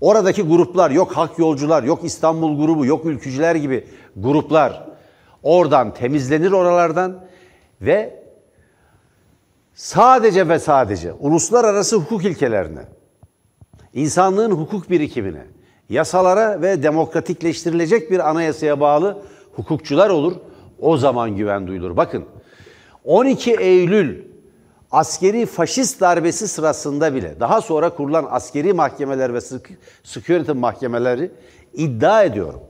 Oradaki 0.00 0.42
gruplar, 0.42 0.90
yok 0.90 1.12
hak 1.12 1.38
yolcular, 1.38 1.82
yok 1.82 2.04
İstanbul 2.04 2.58
grubu, 2.58 2.86
yok 2.86 3.06
ülkücüler 3.06 3.54
gibi 3.54 3.86
gruplar 4.16 4.88
oradan 5.42 5.94
temizlenir 5.94 6.52
oralardan 6.52 7.24
ve 7.80 8.24
sadece 9.74 10.48
ve 10.48 10.58
sadece 10.58 11.12
uluslararası 11.12 11.96
hukuk 11.96 12.24
ilkelerine, 12.24 12.82
insanlığın 13.94 14.50
hukuk 14.50 14.90
birikimine, 14.90 15.46
yasalara 15.88 16.62
ve 16.62 16.82
demokratikleştirilecek 16.82 18.10
bir 18.10 18.30
anayasaya 18.30 18.80
bağlı 18.80 19.22
hukukçular 19.56 20.10
olur. 20.10 20.32
O 20.80 20.96
zaman 20.96 21.36
güven 21.36 21.66
duyulur. 21.66 21.96
Bakın 21.96 22.24
12 23.04 23.52
Eylül 23.54 24.24
askeri 24.90 25.46
faşist 25.46 26.00
darbesi 26.00 26.48
sırasında 26.48 27.14
bile 27.14 27.40
daha 27.40 27.60
sonra 27.60 27.90
kurulan 27.90 28.26
askeri 28.30 28.72
mahkemeler 28.72 29.34
ve 29.34 29.40
sıkı, 30.02 30.54
mahkemeleri 30.54 31.30
iddia 31.74 32.22
ediyorum. 32.22 32.60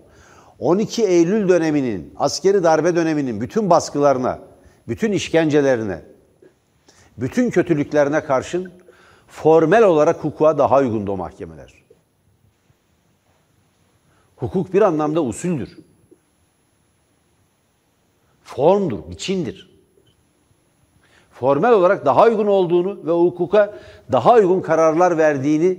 12 0.58 1.04
Eylül 1.04 1.48
döneminin, 1.48 2.14
askeri 2.16 2.62
darbe 2.62 2.96
döneminin 2.96 3.40
bütün 3.40 3.70
baskılarına, 3.70 4.38
bütün 4.88 5.12
işkencelerine, 5.12 6.02
bütün 7.18 7.50
kötülüklerine 7.50 8.24
karşın 8.24 8.72
formel 9.28 9.82
olarak 9.82 10.16
hukuka 10.16 10.58
daha 10.58 10.78
uygundu 10.78 11.12
o 11.12 11.16
mahkemeler. 11.16 11.74
Hukuk 14.36 14.72
bir 14.72 14.82
anlamda 14.82 15.22
usuldür 15.22 15.78
formdur, 18.48 18.98
biçimdir. 19.10 19.70
Formel 21.30 21.72
olarak 21.72 22.06
daha 22.06 22.24
uygun 22.24 22.46
olduğunu 22.46 23.06
ve 23.06 23.10
hukuka 23.10 23.74
daha 24.12 24.34
uygun 24.34 24.60
kararlar 24.60 25.18
verdiğini 25.18 25.78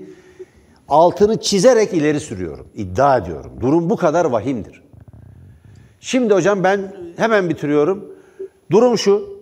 altını 0.90 1.42
çizerek 1.42 1.94
ileri 1.94 2.20
sürüyorum, 2.20 2.68
iddia 2.76 3.18
ediyorum. 3.18 3.52
Durum 3.62 3.90
bu 3.90 3.98
kadar 3.98 4.26
vahimdir. 4.26 4.84
Şimdi 6.00 6.34
hocam 6.34 6.64
ben 6.64 6.96
hemen 7.18 7.50
bitiriyorum. 7.50 8.16
Durum 8.72 8.98
şu, 8.98 9.40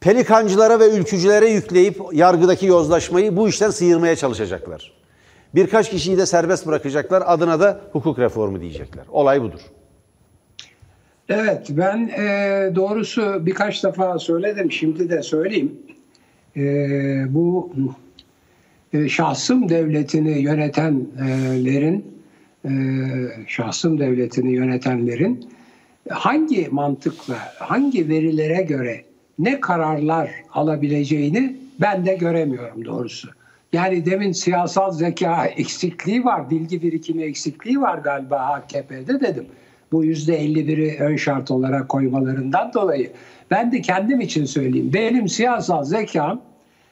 pelikancılara 0.00 0.80
ve 0.80 0.90
ülkücülere 0.90 1.46
yükleyip 1.46 2.00
yargıdaki 2.12 2.66
yozlaşmayı 2.66 3.36
bu 3.36 3.48
işten 3.48 3.70
sıyırmaya 3.70 4.16
çalışacaklar. 4.16 4.92
Birkaç 5.54 5.90
kişiyi 5.90 6.18
de 6.18 6.26
serbest 6.26 6.66
bırakacaklar, 6.66 7.22
adına 7.26 7.60
da 7.60 7.80
hukuk 7.92 8.18
reformu 8.18 8.60
diyecekler. 8.60 9.04
Olay 9.10 9.42
budur. 9.42 9.60
Evet 11.28 11.66
ben 11.70 12.08
e, 12.08 12.70
doğrusu 12.74 13.46
birkaç 13.46 13.84
defa 13.84 14.18
söyledim 14.18 14.72
şimdi 14.72 15.10
de 15.10 15.22
söyleyeyim. 15.22 15.78
E, 16.56 16.64
bu 17.34 17.72
e, 18.92 19.08
şahsım 19.08 19.68
devletini 19.68 20.38
yönetenlerin 20.38 22.04
e, 22.64 22.70
şahsım 23.48 24.00
devletini 24.00 24.52
yönetenlerin 24.52 25.48
hangi 26.10 26.68
mantıkla, 26.70 27.38
hangi 27.58 28.08
verilere 28.08 28.62
göre 28.62 29.04
ne 29.38 29.60
kararlar 29.60 30.30
alabileceğini 30.52 31.56
ben 31.80 32.06
de 32.06 32.14
göremiyorum 32.14 32.84
doğrusu. 32.84 33.28
Yani 33.72 34.06
demin 34.06 34.32
siyasal 34.32 34.92
zeka 34.92 35.46
eksikliği 35.46 36.24
var, 36.24 36.50
bilgi 36.50 36.82
birikimi 36.82 37.22
eksikliği 37.22 37.80
var 37.80 37.98
galiba 37.98 38.36
AKP'de 38.36 39.20
dedim 39.20 39.46
bu 39.94 40.04
yüzde 40.04 40.44
51'i 40.44 40.98
ön 41.00 41.16
şart 41.16 41.50
olarak 41.50 41.88
koymalarından 41.88 42.72
dolayı. 42.72 43.10
Ben 43.50 43.72
de 43.72 43.80
kendim 43.80 44.20
için 44.20 44.44
söyleyeyim. 44.44 44.90
Benim 44.94 45.28
siyasal 45.28 45.84
zekam 45.84 46.40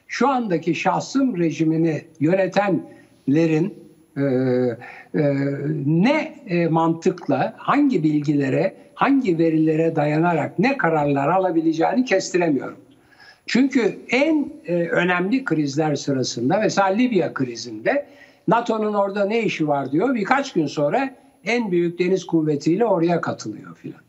şu 0.09 0.29
andaki 0.29 0.75
şahsım 0.75 1.38
rejimini 1.38 2.03
yönetenlerin 2.21 3.75
e, 4.17 4.23
e, 4.23 5.23
ne 5.87 6.35
e, 6.47 6.67
mantıkla, 6.67 7.55
hangi 7.57 8.03
bilgilere, 8.03 8.75
hangi 8.95 9.38
verilere 9.38 9.97
dayanarak 9.97 10.59
ne 10.59 10.77
kararlar 10.77 11.29
alabileceğini 11.29 12.05
kestiremiyorum. 12.05 12.79
Çünkü 13.47 13.99
en 14.11 14.53
e, 14.67 14.75
önemli 14.75 15.45
krizler 15.45 15.95
sırasında 15.95 16.59
mesela 16.59 16.88
Libya 16.88 17.35
krizinde 17.35 18.07
NATO'nun 18.49 18.95
orada 18.95 19.25
ne 19.25 19.43
işi 19.43 19.69
var 19.69 19.93
diyor. 19.93 20.15
Birkaç 20.15 20.53
gün 20.53 20.67
sonra 20.67 21.11
en 21.44 21.70
büyük 21.70 21.98
deniz 21.98 22.26
kuvvetiyle 22.26 22.85
oraya 22.85 23.20
katılıyor 23.20 23.76
filan. 23.76 24.00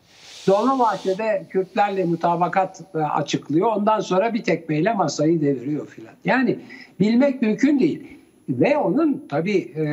Dolmabahçe'de 0.48 1.46
Kürtlerle 1.50 2.06
mutabakat 2.06 2.82
e, 2.96 2.98
açıklıyor. 2.98 3.68
Ondan 3.76 4.00
sonra 4.00 4.34
bir 4.34 4.44
tekmeyle 4.44 4.94
masayı 4.94 5.42
deviriyor 5.42 5.88
filan. 5.88 6.14
Yani 6.26 6.60
bilmek 7.00 7.42
mümkün 7.42 7.80
değil. 7.80 8.08
Ve 8.50 8.78
onun 8.78 9.26
tabii 9.30 9.58
e, 9.58 9.86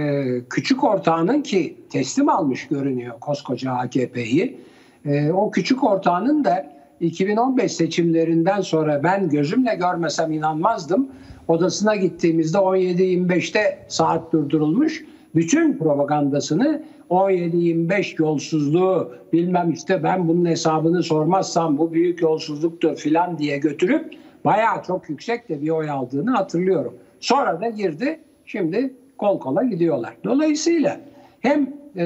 küçük 0.51 0.85
ortağının 0.85 1.43
ki 1.43 1.77
teslim 1.91 2.29
almış 2.29 2.69
görünüyor 2.69 3.21
koskoca 3.21 3.73
AKP'yi. 3.73 4.61
E, 5.05 5.31
o 5.31 5.51
küçük 5.51 5.85
ortağının 5.85 6.45
da 6.45 6.73
2015 7.01 7.73
seçimlerinden 7.73 8.61
sonra 8.61 9.03
ben 9.03 9.29
gözümle 9.29 9.75
görmesem 9.75 10.33
inanmazdım. 10.33 11.09
Odasına 11.49 11.97
gittiğimizde 11.97 12.59
17-25'te 12.59 13.79
saat 13.89 14.33
durdurulmuş. 14.33 15.05
Bütün 15.35 15.79
propagandasını 15.79 16.83
17-25 17.11 18.23
yolsuzluğu 18.23 19.15
bilmem 19.33 19.71
işte 19.71 20.03
ben 20.03 20.29
bunun 20.29 20.47
hesabını 20.47 21.03
sormazsam 21.03 21.79
bu 21.79 21.93
büyük 21.93 22.23
yolsuzluktur 22.23 22.97
filan 22.97 23.39
diye 23.39 23.59
götürüp 23.59 24.15
bayağı 24.45 24.83
çok 24.87 25.11
yüksek 25.11 25.49
de 25.49 25.63
bir 25.63 25.71
oy 25.71 25.91
aldığını 25.91 26.31
hatırlıyorum. 26.31 26.95
Sonra 27.21 27.61
da 27.61 27.69
girdi 27.69 28.21
şimdi 28.47 28.95
kol 29.19 29.39
kola 29.39 29.63
gidiyorlar. 29.63 30.17
Dolayısıyla 30.25 31.01
hem 31.41 31.63
e, 31.97 32.05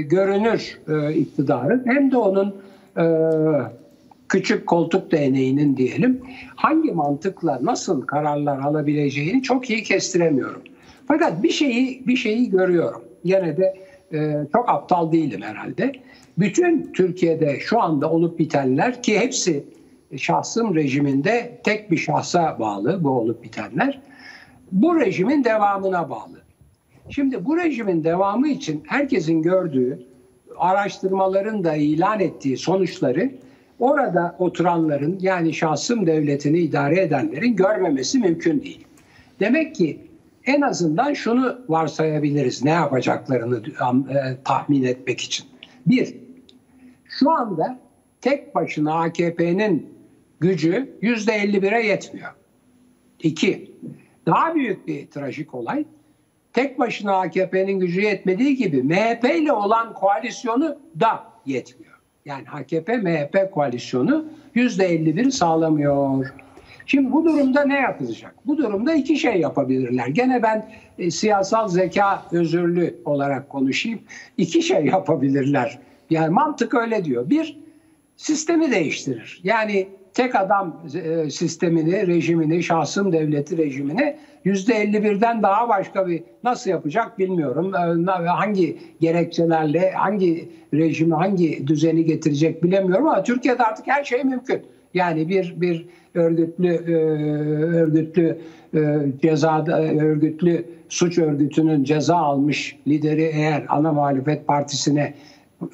görünür 0.00 0.80
e, 0.88 1.14
iktidarın 1.14 1.82
hem 1.86 2.10
de 2.10 2.16
onun 2.16 2.54
e, 2.98 3.04
küçük 4.28 4.66
koltuk 4.66 5.12
değneğinin 5.12 5.76
diyelim 5.76 6.20
hangi 6.56 6.92
mantıkla 6.92 7.58
nasıl 7.62 8.02
kararlar 8.02 8.58
alabileceğini 8.58 9.42
çok 9.42 9.70
iyi 9.70 9.82
kestiremiyorum. 9.82 10.62
Fakat 11.10 11.42
bir 11.42 11.50
şeyi 11.50 12.06
bir 12.06 12.16
şeyi 12.16 12.50
görüyorum. 12.50 13.02
Yine 13.24 13.56
de 13.56 13.74
e, 14.12 14.46
çok 14.52 14.68
aptal 14.68 15.12
değilim 15.12 15.42
herhalde. 15.42 15.92
Bütün 16.38 16.92
Türkiye'de 16.92 17.60
şu 17.60 17.82
anda 17.82 18.10
olup 18.10 18.38
bitenler 18.38 19.02
ki 19.02 19.20
hepsi 19.20 19.64
şahsım 20.16 20.74
rejiminde 20.74 21.60
tek 21.64 21.90
bir 21.90 21.96
şahsa 21.96 22.56
bağlı 22.60 23.04
bu 23.04 23.10
olup 23.10 23.42
bitenler. 23.42 24.00
Bu 24.72 25.00
rejimin 25.00 25.44
devamına 25.44 26.10
bağlı. 26.10 26.40
Şimdi 27.08 27.44
bu 27.44 27.56
rejimin 27.56 28.04
devamı 28.04 28.48
için 28.48 28.82
herkesin 28.86 29.42
gördüğü 29.42 30.06
araştırmaların 30.58 31.64
da 31.64 31.74
ilan 31.74 32.20
ettiği 32.20 32.56
sonuçları 32.56 33.30
orada 33.78 34.36
oturanların 34.38 35.18
yani 35.20 35.54
şahsım 35.54 36.06
devletini 36.06 36.58
idare 36.58 37.00
edenlerin 37.00 37.56
görmemesi 37.56 38.18
mümkün 38.18 38.62
değil. 38.62 38.84
Demek 39.40 39.74
ki 39.74 40.09
en 40.46 40.60
azından 40.60 41.14
şunu 41.14 41.58
varsayabiliriz 41.68 42.64
ne 42.64 42.70
yapacaklarını 42.70 43.62
e, 44.10 44.42
tahmin 44.44 44.82
etmek 44.82 45.20
için. 45.20 45.46
Bir, 45.86 46.16
şu 47.04 47.30
anda 47.30 47.78
tek 48.20 48.54
başına 48.54 49.00
AKP'nin 49.00 49.94
gücü 50.40 50.96
yüzde 51.00 51.32
51'e 51.32 51.86
yetmiyor. 51.86 52.34
İki, 53.22 53.72
daha 54.26 54.54
büyük 54.54 54.86
bir 54.86 55.06
trajik 55.06 55.54
olay 55.54 55.84
tek 56.52 56.78
başına 56.78 57.20
AKP'nin 57.20 57.80
gücü 57.80 58.00
yetmediği 58.00 58.56
gibi 58.56 58.82
MHP 58.82 59.24
ile 59.24 59.52
olan 59.52 59.94
koalisyonu 59.94 60.78
da 61.00 61.24
yetmiyor. 61.46 62.00
Yani 62.24 62.44
AKP-MHP 62.44 63.50
koalisyonu 63.50 64.24
%51 64.54 65.30
sağlamıyor. 65.30 66.34
Şimdi 66.90 67.12
bu 67.12 67.24
durumda 67.24 67.64
ne 67.64 67.78
yapılacak? 67.80 68.34
Bu 68.46 68.58
durumda 68.58 68.94
iki 68.94 69.16
şey 69.16 69.40
yapabilirler. 69.40 70.06
Gene 70.06 70.42
ben 70.42 70.70
e, 70.98 71.10
siyasal 71.10 71.68
zeka 71.68 72.22
özürlü 72.32 72.94
olarak 73.04 73.48
konuşayım. 73.48 74.00
İki 74.36 74.62
şey 74.62 74.86
yapabilirler. 74.86 75.78
Yani 76.10 76.30
mantık 76.30 76.74
öyle 76.74 77.04
diyor. 77.04 77.30
Bir, 77.30 77.58
sistemi 78.16 78.70
değiştirir. 78.70 79.40
Yani 79.44 79.88
tek 80.14 80.34
adam 80.34 80.82
e, 80.94 81.30
sistemini, 81.30 82.06
rejimini, 82.06 82.62
şahsım 82.62 83.12
devleti 83.12 83.56
rejimini 83.58 84.16
%51'den 84.44 85.42
daha 85.42 85.68
başka 85.68 86.06
bir 86.06 86.22
nasıl 86.44 86.70
yapacak 86.70 87.18
bilmiyorum. 87.18 87.74
E, 87.74 88.28
hangi 88.28 88.78
gerekçelerle, 89.00 89.90
hangi 89.90 90.48
rejimi, 90.74 91.14
hangi 91.14 91.66
düzeni 91.66 92.04
getirecek 92.04 92.64
bilemiyorum 92.64 93.06
ama 93.06 93.22
Türkiye'de 93.22 93.62
artık 93.62 93.86
her 93.86 94.04
şey 94.04 94.24
mümkün. 94.24 94.62
Yani 94.94 95.28
bir 95.28 95.60
bir 95.60 95.86
örgütlü 96.14 96.68
e, 96.68 96.94
örgütlü 97.76 98.38
ceza 99.22 99.64
örgütlü 100.00 100.64
suç 100.88 101.18
örgütünün 101.18 101.84
ceza 101.84 102.16
almış 102.16 102.76
lideri 102.86 103.30
eğer 103.34 103.66
ana 103.68 103.92
muhalefet 103.92 104.46
partisine 104.46 105.14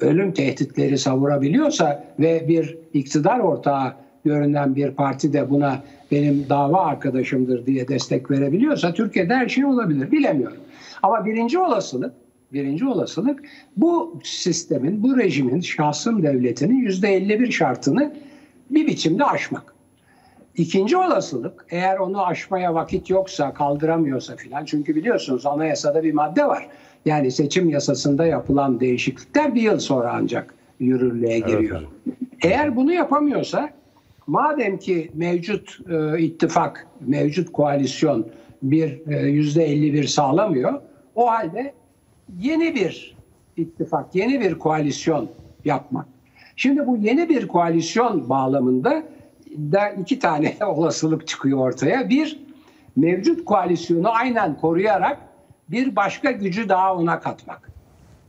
ölüm 0.01 0.31
tehditleri 0.31 0.97
savurabiliyorsa 0.97 2.03
ve 2.19 2.47
bir 2.47 2.77
iktidar 2.93 3.39
ortağı 3.39 3.93
görünen 4.25 4.75
bir 4.75 4.91
parti 4.91 5.33
de 5.33 5.49
buna 5.49 5.83
benim 6.11 6.45
dava 6.49 6.85
arkadaşımdır 6.85 7.65
diye 7.65 7.87
destek 7.87 8.31
verebiliyorsa 8.31 8.93
Türkiye'de 8.93 9.35
her 9.35 9.47
şey 9.47 9.65
olabilir. 9.65 10.11
Bilemiyorum. 10.11 10.57
Ama 11.03 11.25
birinci 11.25 11.59
olasılık 11.59 12.13
birinci 12.53 12.87
olasılık 12.87 13.43
bu 13.77 14.19
sistemin, 14.23 15.03
bu 15.03 15.17
rejimin, 15.17 15.59
şahsım 15.59 16.23
devletinin 16.23 16.75
yüzde 16.75 17.15
51 17.15 17.51
şartını 17.51 18.13
bir 18.69 18.87
biçimde 18.87 19.25
aşmak. 19.25 19.73
İkinci 20.55 20.97
olasılık 20.97 21.65
eğer 21.69 21.97
onu 21.97 22.25
aşmaya 22.25 22.75
vakit 22.75 23.09
yoksa, 23.09 23.53
kaldıramıyorsa 23.53 24.35
filan 24.35 24.65
çünkü 24.65 24.95
biliyorsunuz 24.95 25.45
anayasada 25.45 26.03
bir 26.03 26.13
madde 26.13 26.47
var. 26.47 26.67
Yani 27.05 27.31
seçim 27.31 27.69
yasasında 27.69 28.25
yapılan 28.25 28.79
değişiklikler 28.79 29.55
bir 29.55 29.61
yıl 29.61 29.79
sonra 29.79 30.11
ancak 30.13 30.53
yürürlüğe 30.79 31.39
giriyor. 31.39 31.81
Evet. 32.05 32.17
Eğer 32.43 32.75
bunu 32.75 32.93
yapamıyorsa 32.93 33.69
madem 34.27 34.77
ki 34.77 35.11
mevcut 35.13 35.79
e, 35.89 36.19
ittifak, 36.19 36.87
mevcut 37.01 37.51
koalisyon 37.51 38.27
bir 38.63 39.07
e, 39.07 39.27
yüzde 39.27 39.65
51 39.65 40.03
sağlamıyor, 40.03 40.81
o 41.15 41.29
halde 41.29 41.73
yeni 42.39 42.75
bir 42.75 43.17
ittifak, 43.57 44.15
yeni 44.15 44.39
bir 44.39 44.59
koalisyon 44.59 45.29
yapmak. 45.65 46.05
Şimdi 46.57 46.87
bu 46.87 46.97
yeni 46.97 47.29
bir 47.29 47.47
koalisyon 47.47 48.29
bağlamında 48.29 49.03
da 49.57 49.89
iki 49.89 50.19
tane 50.19 50.55
olasılık 50.65 51.27
çıkıyor 51.27 51.57
ortaya. 51.59 52.09
Bir, 52.09 52.39
mevcut 52.95 53.45
koalisyonu 53.45 54.09
aynen 54.09 54.57
koruyarak 54.57 55.17
bir 55.69 55.95
başka 55.95 56.31
gücü 56.31 56.69
daha 56.69 56.95
ona 56.95 57.19
katmak. 57.19 57.71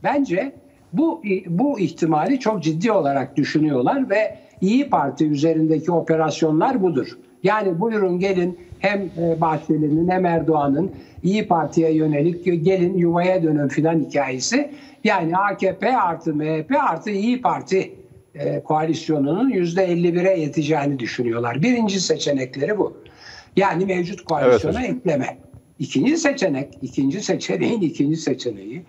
Bence 0.03 0.51
bu 0.93 1.21
bu 1.47 1.79
ihtimali 1.79 2.39
çok 2.39 2.63
ciddi 2.63 2.91
olarak 2.91 3.37
düşünüyorlar 3.37 4.09
ve 4.09 4.37
İyi 4.61 4.89
Parti 4.89 5.25
üzerindeki 5.25 5.91
operasyonlar 5.91 6.81
budur. 6.81 7.17
Yani 7.43 7.79
buyurun 7.79 8.19
gelin 8.19 8.59
hem 8.79 9.01
e, 9.01 9.41
Bahçeli'nin 9.41 10.09
hem 10.09 10.25
Erdoğan'ın 10.25 10.91
İyi 11.23 11.47
Parti'ye 11.47 11.93
yönelik 11.93 12.45
gelin 12.65 12.97
yuvaya 12.97 13.43
dönün 13.43 13.67
filan 13.67 13.99
hikayesi. 13.99 14.71
Yani 15.03 15.37
AKP 15.37 15.97
artı 15.97 16.35
MHP 16.35 16.75
artı 16.89 17.09
İyi 17.09 17.41
Parti 17.41 17.98
e, 18.39 18.63
koalisyonunun 18.63 19.49
%51'e 19.49 20.39
yeteceğini 20.39 20.99
düşünüyorlar. 20.99 21.61
Birinci 21.61 22.01
seçenekleri 22.01 22.77
bu. 22.77 22.97
Yani 23.55 23.85
mevcut 23.85 24.23
koalisyona 24.23 24.81
evet, 24.81 24.95
ekleme. 24.95 25.37
İkinci 25.79 26.17
seçenek, 26.17 26.79
ikinci 26.81 27.21
seçeneğin 27.21 27.81
ikinci 27.81 28.17
seçeneği 28.17 28.81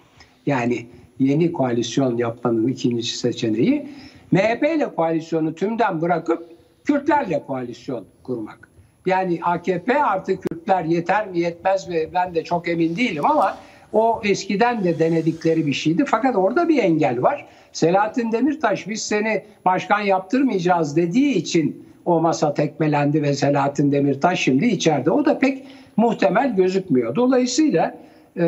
yani 0.46 0.86
yeni 1.18 1.52
koalisyon 1.52 2.16
yapmanın 2.16 2.68
ikinci 2.68 3.18
seçeneği 3.18 3.88
MHP 4.32 4.62
ile 4.76 4.94
koalisyonu 4.94 5.54
tümden 5.54 6.00
bırakıp 6.00 6.50
Kürtlerle 6.84 7.42
koalisyon 7.46 8.04
kurmak. 8.22 8.68
Yani 9.06 9.38
AKP 9.42 10.04
artı 10.04 10.40
Kürtler 10.40 10.84
yeter 10.84 11.28
mi 11.28 11.38
yetmez 11.38 11.88
mi 11.88 12.08
ben 12.14 12.34
de 12.34 12.44
çok 12.44 12.68
emin 12.68 12.96
değilim 12.96 13.26
ama 13.26 13.56
o 13.92 14.20
eskiden 14.24 14.84
de 14.84 14.98
denedikleri 14.98 15.66
bir 15.66 15.72
şeydi. 15.72 16.04
Fakat 16.06 16.36
orada 16.36 16.68
bir 16.68 16.78
engel 16.78 17.22
var. 17.22 17.46
Selahattin 17.72 18.32
Demirtaş 18.32 18.88
biz 18.88 19.02
seni 19.02 19.42
başkan 19.64 20.00
yaptırmayacağız 20.00 20.96
dediği 20.96 21.34
için 21.34 21.84
o 22.04 22.20
masa 22.20 22.54
tekmelendi 22.54 23.22
ve 23.22 23.34
Selahattin 23.34 23.92
Demirtaş 23.92 24.40
şimdi 24.40 24.66
içeride. 24.66 25.10
O 25.10 25.24
da 25.24 25.38
pek 25.38 25.66
muhtemel 25.96 26.56
gözükmüyor. 26.56 27.16
Dolayısıyla 27.16 27.98
e, 28.36 28.44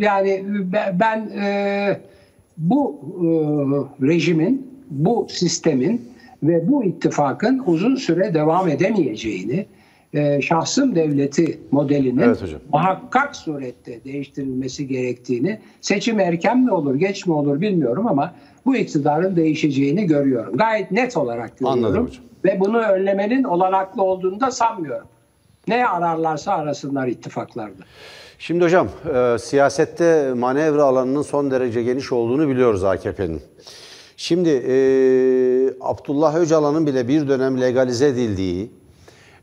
yani 0.00 0.44
ben 1.00 1.30
e, 1.42 2.00
bu 2.56 3.00
e, 3.20 3.26
rejimin 4.06 4.70
bu 4.90 5.26
sistemin 5.30 6.10
ve 6.42 6.68
bu 6.68 6.84
ittifakın 6.84 7.62
uzun 7.66 7.96
süre 7.96 8.34
devam 8.34 8.68
edemeyeceğini 8.68 9.66
e, 10.14 10.42
şahsım 10.42 10.94
devleti 10.94 11.60
modelinin 11.70 12.20
evet 12.20 12.42
muhakkak 12.72 13.36
surette 13.36 14.04
değiştirilmesi 14.04 14.88
gerektiğini 14.88 15.60
seçim 15.80 16.20
erken 16.20 16.64
mi 16.64 16.72
olur 16.72 16.94
geç 16.94 17.26
mi 17.26 17.32
olur 17.32 17.60
bilmiyorum 17.60 18.06
ama 18.06 18.34
bu 18.66 18.76
iktidarın 18.76 19.36
değişeceğini 19.36 20.06
görüyorum. 20.06 20.56
Gayet 20.56 20.90
net 20.90 21.16
olarak 21.16 21.58
görüyorum. 21.58 21.84
Anladım 21.84 22.06
hocam. 22.06 22.24
Ve 22.44 22.60
bunu 22.60 22.78
önlemenin 22.78 23.44
olanaklı 23.44 24.02
olduğunu 24.02 24.40
da 24.40 24.50
sanmıyorum. 24.50 25.06
Ne 25.68 25.86
ararlarsa 25.86 26.52
arasınlar 26.52 27.06
ittifaklarda. 27.06 27.82
Şimdi 28.38 28.64
hocam 28.64 28.88
e, 29.14 29.38
siyasette 29.38 30.32
manevra 30.34 30.84
alanının 30.84 31.22
son 31.22 31.50
derece 31.50 31.82
geniş 31.82 32.12
olduğunu 32.12 32.48
biliyoruz 32.48 32.84
AKP'nin. 32.84 33.42
Şimdi 34.16 34.48
e, 34.48 34.74
Abdullah 35.80 36.34
Öcalan'ın 36.36 36.86
bile 36.86 37.08
bir 37.08 37.28
dönem 37.28 37.60
legalize 37.60 38.06
edildiği, 38.06 38.70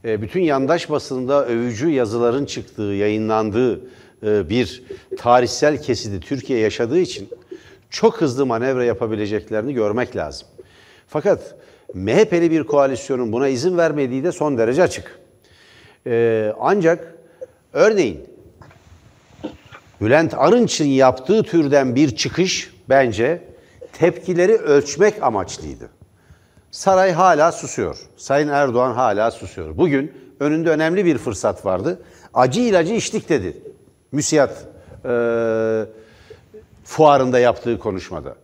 bütün 0.08 0.42
yandaş 0.42 0.90
basında 0.90 1.46
övücü 1.46 1.90
yazıların 1.90 2.46
çıktığı, 2.46 2.82
yayınlandığı 2.82 3.82
e, 4.24 4.50
bir 4.50 4.84
tarihsel 5.18 5.82
kesidi 5.82 6.20
Türkiye 6.20 6.60
yaşadığı 6.60 7.00
için 7.00 7.30
çok 7.90 8.22
hızlı 8.22 8.46
manevra 8.46 8.84
yapabileceklerini 8.84 9.74
görmek 9.74 10.16
lazım. 10.16 10.48
Fakat 11.08 11.56
MHP'li 11.94 12.52
bir 12.52 12.64
koalisyonun 12.64 13.32
buna 13.32 13.48
izin 13.48 13.78
vermediği 13.78 14.24
de 14.24 14.32
son 14.32 14.58
derece 14.58 14.84
açık. 14.84 15.20
E, 16.08 16.54
ancak 16.60 17.16
örneğin 17.74 18.20
Bülent 20.02 20.34
Arınç'ın 20.34 20.86
yaptığı 20.86 21.44
türden 21.44 21.96
bir 21.96 22.16
çıkış 22.16 22.74
bence 22.90 23.44
tepkileri 23.94 24.56
ölçmek 24.58 25.24
amaçlıydı. 25.24 25.97
Saray 26.72 27.12
hala 27.12 27.52
susuyor. 27.52 27.98
Sayın 28.18 28.48
Erdoğan 28.48 28.94
hala 28.94 29.32
susuyor. 29.32 29.78
Bugün 29.78 30.12
önünde 30.40 30.70
önemli 30.70 31.06
bir 31.06 31.18
fırsat 31.18 31.66
vardı. 31.66 32.02
Acı 32.34 32.62
ilacı 32.62 32.94
içtik 32.94 33.30
dedi. 33.30 33.58
Müsiyat 34.12 34.66
e, 35.06 35.86
fuarında 36.84 37.40
yaptığı 37.40 37.80
konuşmada. 37.80 38.36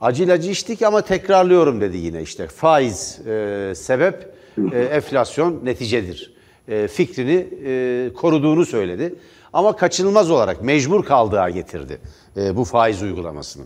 Acı 0.00 0.24
ilacı 0.24 0.50
içtik 0.50 0.82
ama 0.82 1.02
tekrarlıyorum 1.02 1.80
dedi 1.80 1.96
yine 1.96 2.22
işte. 2.22 2.46
Faiz 2.46 3.20
e, 3.26 3.72
sebep, 3.76 4.34
e, 4.72 4.78
enflasyon 4.78 5.60
neticedir. 5.64 6.34
E, 6.68 6.88
fikrini 6.88 7.48
e, 7.66 8.12
koruduğunu 8.14 8.66
söyledi. 8.66 9.14
Ama 9.52 9.76
kaçınılmaz 9.76 10.30
olarak 10.30 10.62
mecbur 10.62 11.04
kaldığa 11.04 11.50
getirdi 11.50 11.98
e, 12.36 12.56
bu 12.56 12.64
faiz 12.64 13.02
uygulamasını. 13.02 13.64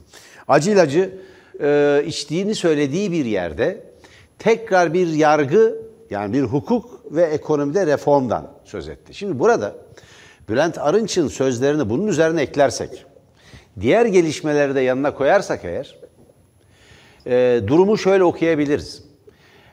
Acı 0.49 0.71
ilacı 0.71 1.11
e, 1.61 2.03
içtiğini 2.07 2.55
söylediği 2.55 3.13
bir 3.13 3.25
yerde 3.25 3.85
tekrar 4.39 4.95
bir 4.95 5.09
yargı 5.09 5.79
yani 6.11 6.33
bir 6.33 6.43
hukuk 6.43 7.01
ve 7.11 7.23
ekonomide 7.23 7.87
reformdan 7.87 8.51
söz 8.65 8.89
etti. 8.89 9.15
Şimdi 9.15 9.39
burada 9.39 9.75
Bülent 10.49 10.79
Arınç'ın 10.79 11.29
sözlerini 11.29 11.91
bunun 11.91 12.07
üzerine 12.07 12.43
eklersek, 12.43 13.05
diğer 13.81 14.07
gelişmeleri 14.07 14.75
de 14.75 14.81
yanına 14.81 15.15
koyarsak 15.15 15.65
eğer, 15.65 15.99
e, 17.27 17.61
durumu 17.67 17.99
şöyle 17.99 18.25
okuyabiliriz. 18.25 19.05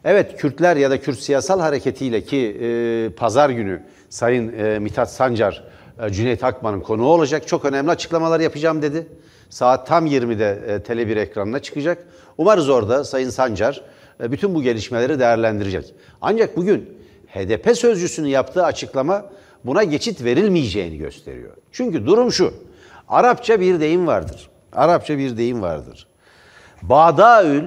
Evet 0.05 0.37
Kürtler 0.37 0.75
ya 0.75 0.91
da 0.91 1.01
Kürt 1.01 1.19
siyasal 1.19 1.59
hareketiyle 1.59 2.23
ki 2.23 2.57
e, 2.61 3.09
pazar 3.15 3.49
günü 3.49 3.83
Sayın 4.09 4.53
e, 4.53 4.79
Mithat 4.79 5.11
Sancar, 5.11 5.63
Cüneyt 6.09 6.43
Akman'ın 6.43 6.81
konuğu 6.81 7.07
olacak. 7.07 7.47
Çok 7.47 7.65
önemli 7.65 7.91
açıklamalar 7.91 8.39
yapacağım 8.39 8.81
dedi. 8.81 9.07
Saat 9.49 9.87
tam 9.87 10.07
20'de 10.07 10.59
e, 10.67 10.75
Tele1 10.75 11.19
ekranına 11.19 11.59
çıkacak. 11.59 12.07
Umarız 12.37 12.69
orada 12.69 13.03
Sayın 13.03 13.29
Sancar 13.29 13.81
e, 14.23 14.31
bütün 14.31 14.55
bu 14.55 14.61
gelişmeleri 14.61 15.19
değerlendirecek. 15.19 15.93
Ancak 16.21 16.57
bugün 16.57 16.97
HDP 17.27 17.77
sözcüsünün 17.77 18.27
yaptığı 18.27 18.65
açıklama 18.65 19.25
buna 19.65 19.83
geçit 19.83 20.23
verilmeyeceğini 20.23 20.97
gösteriyor. 20.97 21.51
Çünkü 21.71 22.05
durum 22.05 22.31
şu. 22.31 22.53
Arapça 23.07 23.59
bir 23.59 23.79
deyim 23.79 24.07
vardır. 24.07 24.49
Arapça 24.73 25.17
bir 25.17 25.37
deyim 25.37 25.61
vardır. 25.61 26.07
Badaül 26.81 27.63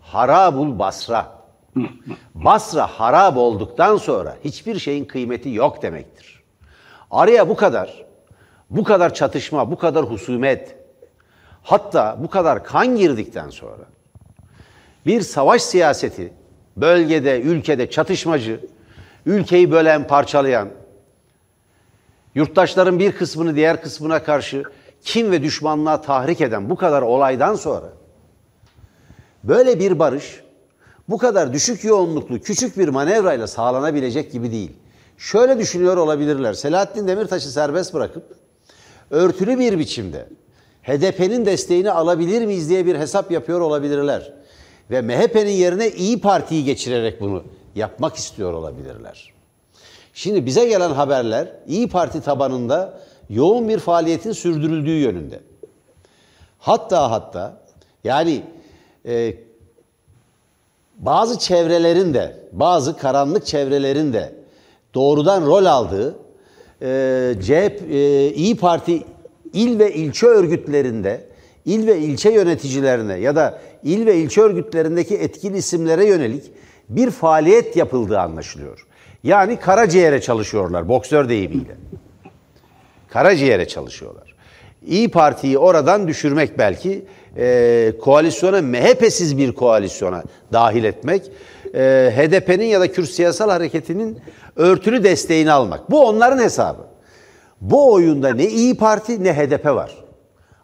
harabul 0.00 0.78
basra. 0.78 1.40
Basra 2.34 2.86
harab 2.86 3.36
olduktan 3.36 3.96
sonra 3.96 4.36
hiçbir 4.44 4.78
şeyin 4.78 5.04
kıymeti 5.04 5.50
yok 5.50 5.82
demektir. 5.82 6.39
Araya 7.10 7.48
bu 7.48 7.56
kadar, 7.56 8.04
bu 8.70 8.84
kadar 8.84 9.14
çatışma, 9.14 9.70
bu 9.70 9.78
kadar 9.78 10.04
husumet, 10.04 10.76
hatta 11.62 12.18
bu 12.22 12.30
kadar 12.30 12.64
kan 12.64 12.96
girdikten 12.96 13.50
sonra 13.50 13.84
bir 15.06 15.20
savaş 15.20 15.62
siyaseti, 15.62 16.32
bölgede, 16.76 17.40
ülkede 17.40 17.90
çatışmacı, 17.90 18.60
ülkeyi 19.26 19.70
bölen, 19.70 20.06
parçalayan, 20.06 20.68
yurttaşların 22.34 22.98
bir 22.98 23.12
kısmını 23.12 23.56
diğer 23.56 23.82
kısmına 23.82 24.22
karşı 24.22 24.62
kim 25.02 25.30
ve 25.30 25.42
düşmanlığa 25.42 26.00
tahrik 26.00 26.40
eden 26.40 26.70
bu 26.70 26.76
kadar 26.76 27.02
olaydan 27.02 27.54
sonra 27.54 27.92
böyle 29.44 29.80
bir 29.80 29.98
barış 29.98 30.40
bu 31.08 31.18
kadar 31.18 31.52
düşük 31.52 31.84
yoğunluklu 31.84 32.40
küçük 32.40 32.78
bir 32.78 32.88
manevrayla 32.88 33.46
sağlanabilecek 33.46 34.32
gibi 34.32 34.52
değil. 34.52 34.72
Şöyle 35.20 35.58
düşünüyor 35.58 35.96
olabilirler. 35.96 36.52
Selahattin 36.52 37.08
Demirtaş'ı 37.08 37.50
serbest 37.50 37.94
bırakıp 37.94 38.24
örtülü 39.10 39.58
bir 39.58 39.78
biçimde 39.78 40.26
HDP'nin 40.82 41.46
desteğini 41.46 41.90
alabilir 41.90 42.46
miyiz 42.46 42.68
diye 42.68 42.86
bir 42.86 42.96
hesap 42.98 43.30
yapıyor 43.30 43.60
olabilirler. 43.60 44.32
Ve 44.90 45.02
MHP'nin 45.02 45.50
yerine 45.50 45.88
İyi 45.88 46.20
Parti'yi 46.20 46.64
geçirerek 46.64 47.20
bunu 47.20 47.44
yapmak 47.74 48.16
istiyor 48.16 48.52
olabilirler. 48.52 49.32
Şimdi 50.14 50.46
bize 50.46 50.66
gelen 50.66 50.90
haberler 50.90 51.48
İyi 51.66 51.88
Parti 51.88 52.20
tabanında 52.20 53.00
yoğun 53.30 53.68
bir 53.68 53.78
faaliyetin 53.78 54.32
sürdürüldüğü 54.32 54.98
yönünde. 54.98 55.40
Hatta 56.58 57.10
hatta 57.10 57.62
yani 58.04 58.42
e, 59.06 59.34
bazı 60.98 61.38
çevrelerin 61.38 62.14
de, 62.14 62.36
bazı 62.52 62.96
karanlık 62.96 63.46
çevrelerin 63.46 64.12
de 64.12 64.39
doğrudan 64.94 65.46
rol 65.46 65.64
aldığı 65.64 66.18
e, 66.82 67.34
CHP, 67.42 67.82
e, 67.90 68.30
İyi 68.34 68.56
Parti 68.56 69.02
il 69.52 69.78
ve 69.78 69.94
ilçe 69.94 70.26
örgütlerinde, 70.26 71.26
il 71.64 71.86
ve 71.86 71.98
ilçe 71.98 72.30
yöneticilerine 72.30 73.18
ya 73.18 73.36
da 73.36 73.58
il 73.84 74.06
ve 74.06 74.16
ilçe 74.16 74.40
örgütlerindeki 74.40 75.16
etkili 75.16 75.56
isimlere 75.56 76.06
yönelik 76.06 76.44
bir 76.88 77.10
faaliyet 77.10 77.76
yapıldığı 77.76 78.20
anlaşılıyor. 78.20 78.86
Yani 79.24 79.56
karaciğere 79.56 80.20
çalışıyorlar 80.20 80.88
boksör 80.88 81.28
deyimiyle. 81.28 81.76
Karaciğere 83.08 83.68
çalışıyorlar. 83.68 84.34
İyi 84.86 85.10
Parti'yi 85.10 85.58
oradan 85.58 86.08
düşürmek 86.08 86.58
belki 86.58 87.04
e, 87.36 87.92
koalisyona 88.00 88.62
MHP'siz 88.62 89.38
bir 89.38 89.52
koalisyona 89.52 90.22
dahil 90.52 90.84
etmek, 90.84 91.30
e, 91.74 92.12
HDP'nin 92.16 92.64
ya 92.64 92.80
da 92.80 92.92
Kürt 92.92 93.08
siyasal 93.08 93.50
hareketinin 93.50 94.18
örtülü 94.56 95.04
desteğini 95.04 95.52
almak. 95.52 95.90
Bu 95.90 96.06
onların 96.06 96.44
hesabı. 96.44 96.82
Bu 97.60 97.92
oyunda 97.92 98.34
ne 98.34 98.46
İyi 98.46 98.76
Parti 98.76 99.24
ne 99.24 99.36
HDP 99.36 99.66
var. 99.66 99.94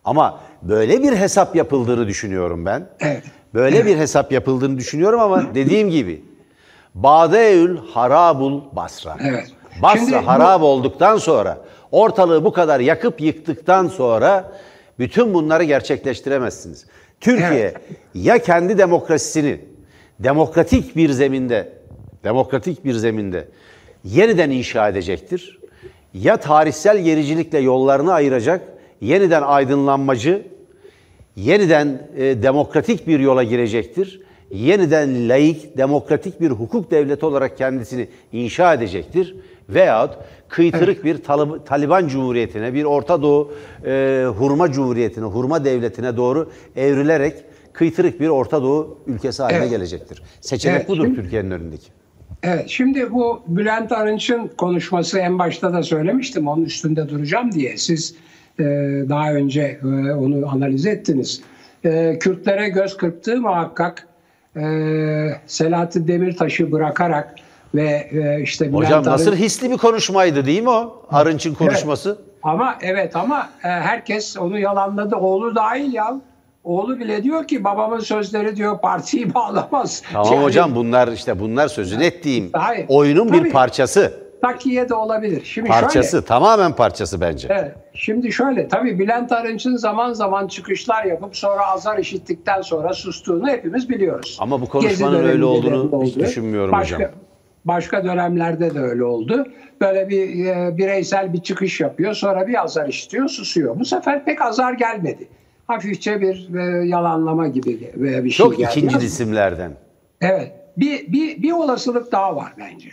Ama 0.05 0.41
böyle 0.63 1.03
bir 1.03 1.17
hesap 1.17 1.57
yapıldığını 1.57 2.07
düşünüyorum 2.07 2.67
ben. 2.67 2.89
Evet. 3.01 3.23
Böyle 3.55 3.77
evet. 3.77 3.87
bir 3.87 3.97
hesap 3.97 4.33
yapıldığını 4.33 4.79
düşünüyorum 4.79 5.21
ama 5.21 5.55
dediğim 5.55 5.91
gibi 5.91 6.25
Badeül 6.95 7.79
harabul 7.95 8.61
Basra. 8.73 9.17
Evet. 9.21 9.47
Basra 9.83 9.99
Şimdi 9.99 10.17
harab 10.17 10.61
bu... 10.61 10.65
olduktan 10.65 11.17
sonra 11.17 11.59
ortalığı 11.93 12.45
bu 12.45 12.53
kadar 12.53 12.81
yakıp 12.81 13.21
yıktıktan 13.21 13.89
sonra 13.89 14.53
bütün 14.99 15.35
bunları 15.35 15.65
gerçekleştiremezsiniz. 15.65 16.87
Türkiye 17.21 17.61
evet. 17.61 17.77
ya 18.15 18.39
kendi 18.39 18.79
demokrasisini 18.79 19.61
demokratik 20.21 20.97
bir 20.97 21.11
zeminde 21.11 21.73
demokratik 22.25 22.85
bir 22.85 22.95
zeminde 22.95 23.49
yeniden 24.05 24.51
inşa 24.51 24.89
edecektir. 24.89 25.59
Ya 26.15 26.37
tarihsel 26.37 26.99
gericilikle 26.99 27.59
yollarını 27.59 28.13
ayıracak, 28.13 28.69
yeniden 29.01 29.43
aydınlanmacı, 29.43 30.47
yeniden 31.37 32.09
e, 32.17 32.43
demokratik 32.43 33.07
bir 33.07 33.21
yola 33.21 33.43
girecektir. 33.43 34.21
Yeniden 34.51 35.29
laik, 35.29 35.77
demokratik 35.77 36.41
bir 36.41 36.51
hukuk 36.51 36.91
devleti 36.91 37.27
olarak 37.27 37.59
kendisini 37.59 38.09
inşa 38.33 38.75
edecektir. 38.75 39.37
Veyahut 39.69 40.15
kıytırık 40.49 41.05
bir 41.05 41.19
Taliban 41.67 42.09
Cumhuriyeti'ne, 42.09 42.75
bir 42.75 42.85
Orta 42.85 43.23
Doğu 43.23 43.53
e, 43.87 44.25
hurma 44.39 44.73
cumhuriyetine, 44.73 45.25
hurma 45.25 45.65
devletine 45.65 46.17
doğru 46.17 46.51
evrilerek 46.77 47.35
kıytırık 47.79 48.21
bir 48.21 48.29
Orta 48.29 48.63
Doğu 48.63 48.99
ülkesi 49.07 49.43
haline 49.43 49.59
evet. 49.59 49.71
gelecektir. 49.71 50.23
Seçenek 50.41 50.77
evet, 50.77 50.89
budur 50.89 51.15
Türkiye'nin 51.15 51.51
önündeki. 51.51 51.87
Evet, 52.43 52.65
şimdi 52.69 53.13
bu 53.13 53.43
Bülent 53.47 53.93
Arınç'ın 53.93 54.51
konuşması 54.59 55.19
en 55.19 55.39
başta 55.39 55.73
da 55.73 55.83
söylemiştim, 55.83 56.49
onun 56.49 56.65
üstünde 56.65 57.09
duracağım 57.09 57.53
diye. 57.53 57.77
Siz 57.77 58.15
e, 58.59 58.65
daha 59.09 59.33
önce 59.33 59.81
e, 59.83 59.87
onu 60.13 60.49
analiz 60.51 60.87
ettiniz. 60.87 61.43
E, 61.85 62.19
Kürtlere 62.21 62.69
göz 62.69 62.97
kırptığı 62.97 63.41
muhakkak 63.41 64.07
e, 64.57 64.63
Selahattin 65.47 66.09
Demirtaş'ı 66.09 66.73
bırakarak 66.73 67.35
ve 67.75 68.09
e, 68.13 68.43
işte 68.43 68.69
Bülent 68.69 68.85
Hocam 68.85 69.05
nasıl 69.05 69.33
Arınç- 69.33 69.37
hisli 69.37 69.71
bir 69.71 69.77
konuşmaydı 69.77 70.47
değil 70.47 70.63
mi 70.63 70.71
o? 70.71 71.07
Arınç'ın 71.11 71.55
konuşması. 71.55 72.19
Ama 72.43 72.79
evet 72.83 73.17
ama 73.17 73.51
e, 73.65 73.69
herkes 73.69 74.37
onu 74.37 74.59
yalanladı. 74.59 75.17
Oğlu 75.17 75.55
dahil 75.55 75.93
ya. 75.93 76.21
Oğlu 76.67 76.99
bile 76.99 77.23
diyor 77.23 77.47
ki 77.47 77.65
babamın 77.65 77.99
sözleri 77.99 78.57
diyor 78.57 78.81
partiyi 78.81 79.35
bağlamaz. 79.35 80.03
Tamam 80.13 80.33
Yani 80.33 80.45
hocam 80.45 80.75
bunlar 80.75 81.09
işte 81.09 81.39
bunlar 81.41 81.69
sözünü 81.69 82.05
ettiğim 82.05 82.51
Hayır. 82.53 82.87
oyunun 82.89 83.33
bir 83.33 83.39
Tabii. 83.39 83.51
parçası. 83.53 84.27
Takiye 84.43 84.89
de 84.89 84.95
olabilir. 84.95 85.45
Şimdi 85.45 85.69
Parçası 85.69 86.11
şöyle. 86.11 86.25
tamamen 86.25 86.73
parçası 86.73 87.21
bence. 87.21 87.49
Evet, 87.51 87.75
şimdi 87.95 88.33
şöyle 88.33 88.69
tabii 88.69 88.99
Bülent 88.99 89.33
Arınç'ın 89.33 89.77
zaman 89.77 90.13
zaman 90.13 90.47
çıkışlar 90.49 91.05
yapıp 91.05 91.37
sonra 91.37 91.67
azar 91.67 91.99
işittikten 91.99 92.61
sonra 92.63 92.93
sustuğunu 92.93 93.49
hepimiz 93.49 93.89
biliyoruz. 93.89 94.37
Ama 94.41 94.61
bu 94.61 94.67
konuşmanın 94.69 95.25
öyle 95.25 95.45
olduğunu 95.45 96.05
hiç 96.05 96.17
düşünmüyorum 96.17 96.73
başka, 96.73 96.97
hocam. 96.97 97.11
Başka 97.65 98.05
dönemlerde 98.05 98.75
de 98.75 98.81
öyle 98.81 99.05
oldu. 99.05 99.47
Böyle 99.81 100.09
bir 100.09 100.47
e, 100.47 100.79
bireysel 100.79 101.33
bir 101.33 101.41
çıkış 101.43 101.81
yapıyor 101.81 102.15
sonra 102.15 102.47
bir 102.47 102.63
azar 102.63 102.89
işitiyor 102.89 103.29
susuyor. 103.29 103.79
Bu 103.81 103.85
sefer 103.85 104.25
pek 104.25 104.43
azar 104.43 104.73
gelmedi. 104.73 105.29
Hafifçe 105.67 106.21
bir 106.21 106.55
e, 106.55 106.87
yalanlama 106.87 107.49
gibi 107.49 107.91
e, 107.97 108.25
bir 108.25 108.31
şey 108.31 108.47
Çok 108.47 108.59
geldi. 108.59 108.79
ikinci 108.79 109.07
isimlerden. 109.07 109.73
Evet. 110.21 110.53
Bir, 110.77 111.13
bir, 111.13 111.43
bir 111.43 111.53
olasılık 111.53 112.13
daha 112.13 112.37
var 112.37 112.53
bence. 112.59 112.89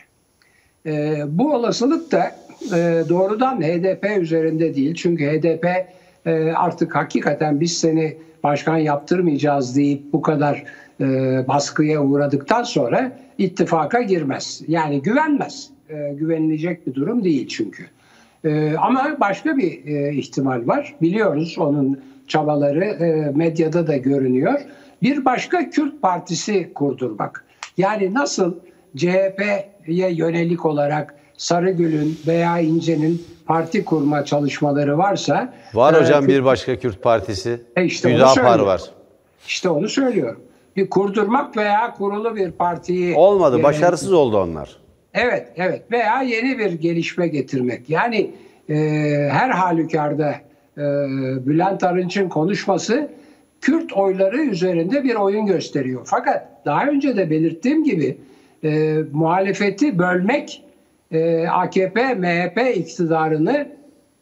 Ee, 0.86 1.24
bu 1.28 1.54
olasılık 1.54 2.12
da 2.12 2.36
e, 2.76 3.04
doğrudan 3.10 3.62
HDP 3.62 4.22
üzerinde 4.22 4.76
değil. 4.76 4.96
Çünkü 4.96 5.26
HDP 5.26 5.66
e, 6.26 6.52
artık 6.52 6.96
hakikaten 6.96 7.60
biz 7.60 7.78
seni 7.78 8.18
başkan 8.44 8.78
yaptırmayacağız 8.78 9.76
deyip 9.76 10.14
bu 10.14 10.22
kadar 10.22 10.64
e, 11.02 11.06
baskıya 11.48 12.04
uğradıktan 12.04 12.64
sonra 12.64 13.18
ittifaka 13.38 14.02
girmez. 14.02 14.62
Yani 14.68 15.02
güvenmez. 15.02 15.70
E, 15.90 16.14
güvenilecek 16.14 16.88
bir 16.88 16.94
durum 16.94 17.24
değil 17.24 17.48
çünkü. 17.48 17.86
E, 18.46 18.76
ama 18.78 19.18
başka 19.20 19.58
bir 19.58 19.86
e, 19.86 20.14
ihtimal 20.14 20.68
var. 20.68 20.96
Biliyoruz 21.02 21.56
onun 21.60 22.00
çabaları 22.28 22.84
e, 22.86 23.32
medyada 23.36 23.88
da 23.88 23.98
görünüyor. 23.98 24.60
Bir 25.02 25.26
başka 25.26 25.70
Kürt 25.70 26.02
partisi 26.02 26.74
kurdurmak. 26.74 27.46
Yani 27.78 28.14
nasıl 28.14 28.56
CHP'ye 28.98 30.12
yönelik 30.14 30.66
olarak 30.66 31.16
Sarıgül'ün 31.38 32.20
veya 32.28 32.60
İnce'nin 32.60 33.24
parti 33.46 33.86
kurma 33.86 34.26
çalışmaları 34.26 34.98
varsa 34.98 35.54
Var 35.74 35.94
e, 35.94 35.98
hocam 36.00 36.24
Kürt- 36.24 36.28
bir 36.28 36.46
başka 36.46 36.80
Kürt 36.80 37.04
partisi. 37.04 37.62
E 37.76 37.86
işte 37.86 38.14
Hüdapar 38.16 38.60
var. 38.60 38.82
işte 39.48 39.70
onu 39.70 39.90
söylüyorum. 39.90 40.40
Bir 40.76 40.90
kurdurmak 40.90 41.58
veya 41.58 41.94
kurulu 41.94 42.36
bir 42.36 42.52
partiyi 42.52 43.16
Olmadı. 43.16 43.60
e, 43.60 43.64
Başarısız 43.64 44.14
oldu 44.14 44.38
onlar. 44.42 44.78
Evet, 45.14 45.48
evet. 45.56 45.82
Veya 45.92 46.22
yeni 46.22 46.58
bir 46.60 46.72
gelişme 46.72 47.28
getirmek. 47.28 47.90
Yani 47.90 48.32
e, 48.70 48.76
her 49.32 49.50
halükarda 49.50 50.30
e, 50.32 50.42
Bülent 51.46 51.84
Arınç'ın 51.84 52.30
konuşması 52.30 53.10
Kürt 53.62 53.94
oyları 53.94 54.42
üzerinde 54.42 55.04
bir 55.04 55.16
oyun 55.16 55.46
gösteriyor. 55.46 56.02
Fakat 56.06 56.48
daha 56.66 56.88
önce 56.88 57.18
de 57.18 57.30
belirttiğim 57.30 57.84
gibi 57.84 58.18
e, 58.64 58.98
muhalefeti 59.12 60.00
bölmek 60.00 60.64
e, 61.12 61.48
AKP, 61.48 62.14
MHP 62.14 62.78
iktidarını 62.78 63.68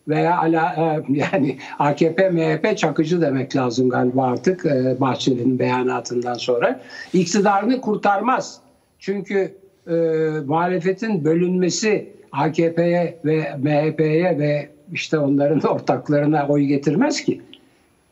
veya 0.07 0.37
ala, 0.37 0.75
e, 0.77 1.13
yani 1.13 1.57
AKP, 1.79 2.29
MHP 2.29 2.77
çakıcı 2.77 3.21
demek 3.21 3.55
lazım 3.55 3.89
galiba 3.89 4.23
artık 4.23 4.65
e, 4.65 4.95
Bahçeli'nin 4.99 5.59
beyanatından 5.59 6.33
sonra. 6.33 6.79
iktidarını 7.13 7.81
kurtarmaz. 7.81 8.61
Çünkü 8.99 9.55
e, 9.87 9.93
muhalefetin 10.45 11.25
bölünmesi 11.25 12.09
AKP'ye 12.31 13.19
ve 13.25 13.57
MHP'ye 13.57 14.39
ve 14.39 14.69
işte 14.91 15.19
onların 15.19 15.61
ortaklarına 15.73 16.47
oy 16.47 16.61
getirmez 16.63 17.21
ki. 17.21 17.41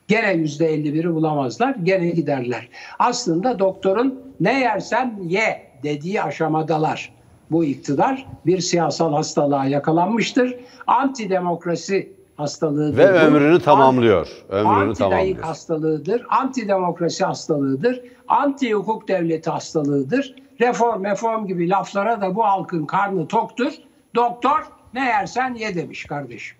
Gene 0.07 0.33
yüzde 0.33 0.75
51'i 0.75 1.13
bulamazlar, 1.13 1.75
gene 1.83 2.09
giderler. 2.09 2.69
Aslında 2.99 3.59
doktorun 3.59 4.19
ne 4.39 4.59
yersen 4.59 5.19
ye 5.27 5.69
dediği 5.83 6.21
aşamadalar. 6.21 7.13
Bu 7.51 7.65
iktidar 7.65 8.25
bir 8.45 8.59
siyasal 8.59 9.13
hastalığa 9.13 9.65
yakalanmıştır. 9.65 10.55
Antidemokrasi 10.87 12.13
hastalığıdır. 12.37 12.97
Ve 12.97 13.13
bu. 13.13 13.17
ömrünü 13.17 13.59
tamamlıyor. 13.61 14.27
Ömrünü 14.49 14.69
Anti-layık 14.69 14.97
tamamlıyor. 14.97 15.37
hastalığıdır, 15.37 16.25
antidemokrasi 16.29 17.25
hastalığıdır, 17.25 18.01
anti 18.27 18.73
hukuk 18.73 19.07
devleti 19.07 19.49
hastalığıdır. 19.49 20.35
Reform, 20.61 21.03
reform 21.03 21.47
gibi 21.47 21.69
laflara 21.69 22.21
da 22.21 22.35
bu 22.35 22.43
halkın 22.43 22.85
karnı 22.85 23.27
toktur. 23.27 23.73
Doktor 24.15 24.59
ne 24.93 25.05
yersen 25.05 25.53
ye 25.53 25.75
demiş 25.75 26.05
kardeşim. 26.05 26.58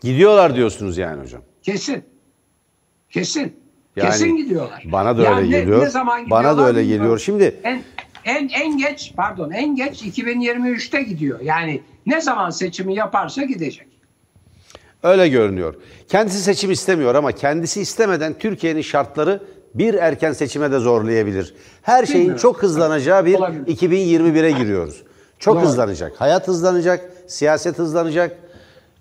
Gidiyorlar 0.00 0.56
diyorsunuz 0.56 0.98
yani 0.98 1.22
hocam. 1.22 1.42
Kesin. 1.62 2.04
Kesin. 3.10 3.56
Yani 3.96 4.10
Kesin 4.10 4.36
gidiyorlar. 4.36 4.82
Bana 4.92 5.18
da 5.18 5.22
Yani 5.22 5.36
öyle 5.38 5.50
ne- 5.56 5.60
geliyor. 5.60 5.82
ne 5.84 5.90
zaman 5.90 6.30
bana 6.30 6.58
da 6.58 6.66
öyle 6.66 6.84
geliyor. 6.84 7.18
Şimdi 7.18 7.60
En, 7.64 7.82
en, 8.24 8.48
en 8.48 8.78
geç 8.78 9.12
pardon 9.16 9.50
en 9.50 9.76
geç 9.76 10.02
2023'te 10.02 11.02
gidiyor. 11.02 11.40
Yani 11.40 11.82
ne 12.06 12.20
zaman 12.20 12.50
seçimi 12.50 12.94
yaparsa 12.94 13.44
gidecek. 13.44 13.88
öyle 15.02 15.28
görünüyor. 15.28 15.74
Kendisi 16.08 16.38
seçim 16.42 16.70
istemiyor 16.70 17.14
ama 17.14 17.32
kendisi 17.32 17.80
istemeden 17.80 18.34
Türkiye'nin 18.38 18.82
şartları 18.82 19.42
bir 19.74 19.94
erken 19.94 20.32
seçime 20.32 20.72
de 20.72 20.78
zorlayabilir. 20.78 21.54
Her 21.82 22.06
şeyin 22.06 22.20
Bilmiyorum. 22.20 22.42
çok 22.42 22.62
hızlanacağı 22.62 23.26
bir 23.26 23.34
Olabilir. 23.34 23.66
2021'e 23.66 24.50
giriyoruz. 24.50 25.02
Çok 25.38 25.56
Doğru. 25.56 25.62
hızlanacak. 25.64 26.20
Hayat 26.20 26.48
hızlanacak, 26.48 27.10
siyaset 27.26 27.78
hızlanacak. 27.78 28.36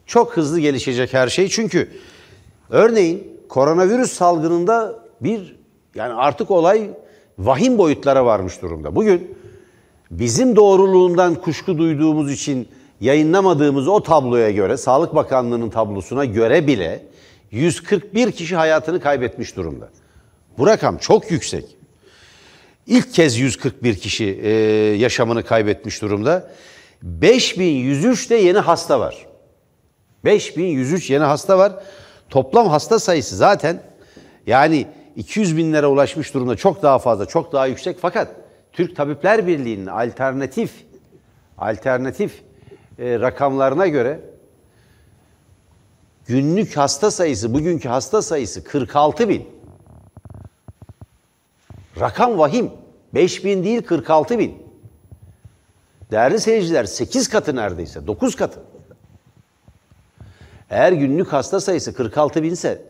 Çok 0.08 0.38
hızlı 0.38 0.60
gelişecek 0.60 1.14
her 1.14 1.28
şey. 1.28 1.48
Çünkü 1.48 1.90
örneğin 2.70 3.38
koronavirüs 3.50 4.12
salgınında 4.12 5.00
bir 5.22 5.56
yani 5.96 6.14
artık 6.14 6.52
olay 6.52 6.90
vahim 7.40 7.78
boyutlara 7.78 8.26
varmış 8.26 8.62
durumda. 8.62 8.96
Bugün 8.96 9.38
bizim 10.12 10.56
doğruluğundan 10.56 11.36
kuşku 11.36 11.78
duyduğumuz 11.78 12.32
için 12.32 12.68
yayınlamadığımız 13.02 13.88
o 13.88 14.04
tabloya 14.04 14.52
göre, 14.52 14.78
Sağlık 14.78 15.16
Bakanlığı'nın 15.16 15.70
tablosuna 15.70 16.26
göre 16.26 16.68
bile 16.68 17.06
141 17.52 18.32
kişi 18.32 18.56
hayatını 18.56 19.00
kaybetmiş 19.00 19.56
durumda. 19.56 19.90
Bu 20.58 20.68
rakam 20.68 20.98
çok 20.98 21.32
yüksek. 21.32 21.66
İlk 22.88 23.14
kez 23.14 23.38
141 23.38 23.96
kişi 23.96 24.26
e, 24.26 24.50
yaşamını 24.98 25.44
kaybetmiş 25.44 26.02
durumda. 26.02 26.52
5103 27.02 28.30
de 28.30 28.36
yeni 28.36 28.58
hasta 28.58 29.00
var. 29.00 29.27
5103 30.28 31.10
yeni 31.10 31.24
hasta 31.24 31.58
var. 31.58 31.74
Toplam 32.30 32.68
hasta 32.68 33.00
sayısı 33.00 33.36
zaten 33.36 33.82
yani 34.48 34.88
200 35.16 35.58
binlere 35.58 35.88
ulaşmış 35.88 36.34
durumda. 36.34 36.56
Çok 36.56 36.84
daha 36.84 37.00
fazla, 37.00 37.26
çok 37.26 37.54
daha 37.54 37.68
yüksek. 37.68 37.98
Fakat 38.02 38.28
Türk 38.74 38.96
Tabipler 38.96 39.48
Birliği'nin 39.48 39.86
alternatif 39.86 40.72
alternatif 41.58 42.42
e, 43.00 43.20
rakamlarına 43.20 43.88
göre 43.88 44.20
günlük 46.26 46.78
hasta 46.78 47.12
sayısı, 47.12 47.54
bugünkü 47.54 47.90
hasta 47.90 48.22
sayısı 48.22 48.64
46 48.64 49.30
bin. 49.30 49.48
Rakam 52.00 52.38
vahim. 52.38 52.72
5 53.14 53.46
bin 53.46 53.64
değil 53.64 53.82
46 53.82 54.40
bin. 54.40 54.58
Değerli 56.12 56.40
seyirciler 56.40 56.84
8 56.84 57.30
katı 57.30 57.56
neredeyse 57.56 58.08
9 58.08 58.36
katı. 58.36 58.60
Eğer 60.70 60.92
günlük 60.92 61.34
hasta 61.34 61.60
sayısı 61.60 61.94
46 61.94 62.44
binse 62.44 62.82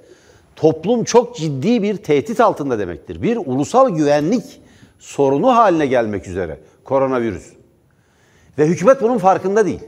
toplum 0.55 1.03
çok 1.03 1.35
ciddi 1.35 1.83
bir 1.83 1.97
tehdit 1.97 2.39
altında 2.39 2.79
demektir. 2.79 3.21
Bir 3.21 3.37
ulusal 3.37 3.89
güvenlik 3.89 4.61
sorunu 4.99 5.55
haline 5.55 5.85
gelmek 5.85 6.27
üzere 6.27 6.59
koronavirüs. 6.83 7.53
Ve 8.57 8.65
hükümet 8.65 9.01
bunun 9.01 9.17
farkında 9.17 9.65
değil. 9.65 9.83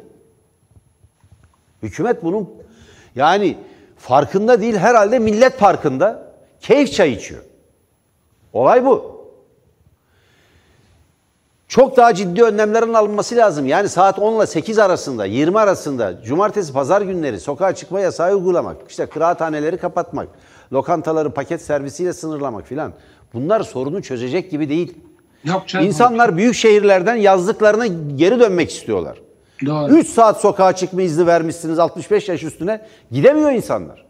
Hükümet 1.84 2.24
bunun 2.24 2.50
yani 3.16 3.58
farkında 3.98 4.62
değil 4.62 4.76
herhalde 4.76 5.20
millet 5.20 5.54
farkında 5.54 6.34
keyif 6.62 6.94
çay 6.94 7.14
içiyor. 7.14 7.44
Olay 8.54 8.86
bu. 8.86 9.19
Çok 11.70 11.98
daha 11.98 12.14
ciddi 12.14 12.44
önlemlerin 12.44 12.94
alınması 12.94 13.36
lazım. 13.36 13.66
Yani 13.66 13.90
saat 13.90 14.20
10 14.20 14.38
ile 14.38 14.48
8 14.48 14.80
arasında, 14.80 15.26
20 15.26 15.60
arasında, 15.60 16.24
cumartesi, 16.24 16.74
pazar 16.74 17.02
günleri 17.02 17.40
sokağa 17.40 17.76
çıkma 17.76 18.00
yasağı 18.00 18.36
uygulamak, 18.36 18.78
işte 18.90 19.06
kıraathaneleri 19.06 19.78
kapatmak, 19.78 20.28
lokantaları 20.74 21.32
paket 21.32 21.62
servisiyle 21.62 22.14
sınırlamak 22.14 22.68
filan. 22.68 22.94
Bunlar 23.34 23.62
sorunu 23.64 24.02
çözecek 24.02 24.52
gibi 24.52 24.70
değil. 24.70 24.98
Canım. 25.68 25.86
İnsanlar 25.88 26.38
büyük 26.38 26.56
şehirlerden 26.56 27.16
yazlıklarına 27.16 27.88
geri 28.16 28.40
dönmek 28.40 28.72
istiyorlar. 28.72 29.18
Doğru. 29.66 29.94
3 29.94 30.08
saat 30.08 30.42
sokağa 30.42 30.74
çıkma 30.74 31.02
izni 31.02 31.28
vermişsiniz 31.28 31.80
65 31.80 32.30
yaş 32.30 32.44
üstüne. 32.44 32.82
Gidemiyor 33.12 33.52
insanlar. 33.52 34.06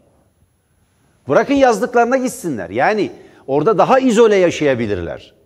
Bırakın 1.28 1.54
yazlıklarına 1.54 2.16
gitsinler. 2.16 2.70
Yani 2.70 3.12
orada 3.46 3.78
daha 3.78 3.98
izole 3.98 4.36
yaşayabilirler. 4.36 5.39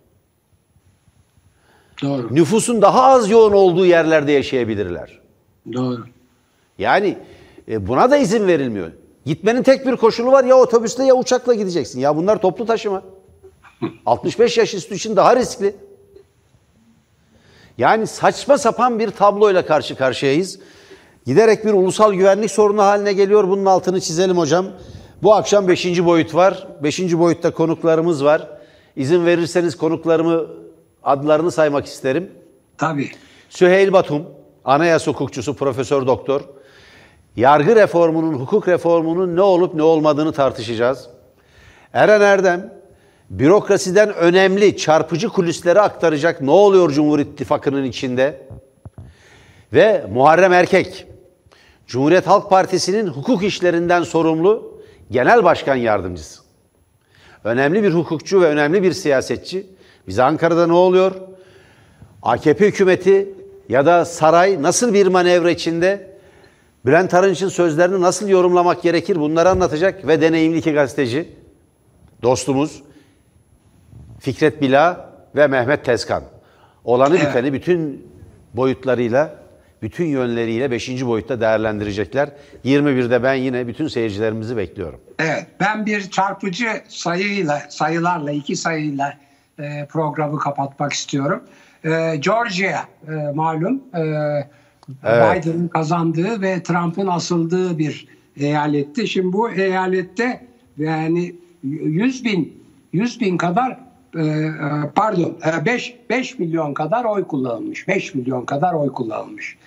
Doğru. 2.01 2.35
Nüfusun 2.35 2.81
daha 2.81 3.03
az 3.03 3.29
yoğun 3.29 3.53
olduğu 3.53 3.85
yerlerde 3.85 4.31
yaşayabilirler. 4.31 5.19
Doğru. 5.73 6.03
Yani 6.77 7.17
e, 7.67 7.87
buna 7.87 8.11
da 8.11 8.17
izin 8.17 8.47
verilmiyor. 8.47 8.91
Gitmenin 9.25 9.63
tek 9.63 9.87
bir 9.87 9.95
koşulu 9.95 10.31
var 10.31 10.43
ya 10.43 10.55
otobüste 10.55 11.03
ya 11.03 11.15
uçakla 11.15 11.53
gideceksin. 11.53 11.99
Ya 11.99 12.15
bunlar 12.15 12.41
toplu 12.41 12.65
taşıma. 12.65 13.01
65 14.05 14.57
yaş 14.57 14.73
üstü 14.73 14.95
için 14.95 15.15
daha 15.15 15.35
riskli. 15.35 15.75
Yani 17.77 18.07
saçma 18.07 18.57
sapan 18.57 18.99
bir 18.99 19.11
tabloyla 19.11 19.65
karşı 19.65 19.95
karşıyayız. 19.95 20.59
Giderek 21.25 21.65
bir 21.65 21.73
ulusal 21.73 22.13
güvenlik 22.13 22.51
sorunu 22.51 22.81
haline 22.81 23.13
geliyor. 23.13 23.47
Bunun 23.47 23.65
altını 23.65 24.01
çizelim 24.01 24.37
hocam. 24.37 24.65
Bu 25.23 25.33
akşam 25.33 25.67
5. 25.67 26.05
boyut 26.05 26.35
var. 26.35 26.67
5. 26.83 26.99
boyutta 26.99 27.53
konuklarımız 27.53 28.23
var. 28.23 28.47
İzin 28.95 29.25
verirseniz 29.25 29.77
konuklarımı 29.77 30.47
adlarını 31.05 31.51
saymak 31.51 31.85
isterim. 31.85 32.31
Tabii. 32.77 33.11
Süheyl 33.49 33.93
Batum, 33.93 34.23
anayasa 34.65 35.11
hukukçusu, 35.11 35.55
profesör 35.55 36.07
doktor. 36.07 36.41
Yargı 37.35 37.75
reformunun, 37.75 38.33
hukuk 38.33 38.67
reformunun 38.67 39.35
ne 39.35 39.41
olup 39.41 39.73
ne 39.73 39.83
olmadığını 39.83 40.31
tartışacağız. 40.31 41.09
Eren 41.93 42.21
Erdem, 42.21 42.73
bürokrasiden 43.29 44.13
önemli, 44.13 44.77
çarpıcı 44.77 45.29
kulisleri 45.29 45.81
aktaracak 45.81 46.41
ne 46.41 46.51
oluyor 46.51 46.91
Cumhur 46.91 47.19
İttifakı'nın 47.19 47.83
içinde? 47.83 48.47
Ve 49.73 50.05
Muharrem 50.13 50.53
Erkek, 50.53 51.07
Cumhuriyet 51.87 52.27
Halk 52.27 52.49
Partisi'nin 52.49 53.07
hukuk 53.07 53.43
işlerinden 53.43 54.03
sorumlu 54.03 54.81
genel 55.11 55.43
başkan 55.43 55.75
yardımcısı. 55.75 56.41
Önemli 57.43 57.83
bir 57.83 57.93
hukukçu 57.93 58.41
ve 58.41 58.45
önemli 58.45 58.83
bir 58.83 58.91
siyasetçi. 58.91 59.74
Bize 60.07 60.23
Ankara'da 60.23 60.67
ne 60.67 60.73
oluyor? 60.73 61.11
AKP 62.21 62.67
hükümeti 62.67 63.29
ya 63.69 63.85
da 63.85 64.05
saray 64.05 64.61
nasıl 64.61 64.93
bir 64.93 65.07
manevra 65.07 65.51
içinde? 65.51 66.15
Bülent 66.85 67.13
Arınç'ın 67.13 67.49
sözlerini 67.49 68.01
nasıl 68.01 68.27
yorumlamak 68.27 68.83
gerekir? 68.83 69.15
Bunları 69.15 69.49
anlatacak 69.49 70.07
ve 70.07 70.21
deneyimli 70.21 70.57
iki 70.57 70.71
gazeteci 70.73 71.29
dostumuz 72.21 72.83
Fikret 74.19 74.61
Bila 74.61 75.09
ve 75.35 75.47
Mehmet 75.47 75.85
Tezkan. 75.85 76.23
Olanı 76.83 77.13
biteni 77.13 77.53
bütün 77.53 78.07
boyutlarıyla, 78.53 79.35
bütün 79.81 80.05
yönleriyle 80.05 80.71
5. 80.71 81.05
boyutta 81.05 81.41
değerlendirecekler. 81.41 82.29
21'de 82.65 83.23
ben 83.23 83.33
yine 83.33 83.67
bütün 83.67 83.87
seyircilerimizi 83.87 84.57
bekliyorum. 84.57 85.01
Evet, 85.19 85.47
ben 85.59 85.85
bir 85.85 86.09
çarpıcı 86.09 86.67
sayıyla, 86.87 87.61
sayılarla, 87.69 88.31
iki 88.31 88.55
sayıyla 88.55 89.13
e, 89.59 89.85
programı 89.89 90.39
kapatmak 90.39 90.93
istiyorum. 90.93 91.43
E, 91.83 92.15
Georgia 92.15 92.79
e, 93.07 93.31
malum 93.35 93.81
e, 93.95 94.01
Biden'ın 95.03 95.67
kazandığı 95.67 96.41
ve 96.41 96.63
Trump'ın 96.63 97.07
asıldığı 97.07 97.77
bir 97.77 98.07
eyaletti. 98.37 99.07
Şimdi 99.07 99.33
bu 99.33 99.51
eyalette 99.51 100.45
yani 100.77 101.35
100 101.63 102.25
bin 102.25 102.63
100 102.93 103.19
bin 103.21 103.37
kadar 103.37 103.79
e, 104.15 104.21
e, 104.21 104.51
pardon 104.95 105.37
5 105.65 105.95
5 106.09 106.39
milyon 106.39 106.73
kadar 106.73 107.05
oy 107.05 107.27
kullanılmış. 107.27 107.87
5 107.87 108.15
milyon 108.15 108.45
kadar 108.45 108.73
oy 108.73 108.91
kullanılmış. 108.91 109.57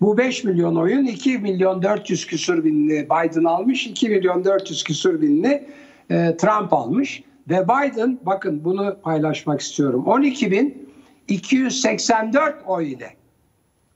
Bu 0.00 0.18
5 0.18 0.44
milyon 0.44 0.76
oyun 0.76 1.04
2 1.04 1.38
milyon 1.38 1.82
400 1.82 2.26
küsür 2.26 2.64
binini 2.64 3.04
Biden 3.04 3.44
almış, 3.44 3.86
2 3.86 4.08
milyon 4.08 4.44
400 4.44 4.84
küsür 4.84 5.22
binini 5.22 5.62
e, 6.10 6.36
Trump 6.36 6.72
almış. 6.72 7.22
Ve 7.48 7.64
Biden 7.64 8.18
bakın 8.22 8.64
bunu 8.64 8.96
paylaşmak 9.02 9.60
istiyorum. 9.60 10.04
12 10.06 10.50
bin 10.50 10.88
284 11.28 12.56
oy 12.66 12.92
ile 12.92 13.10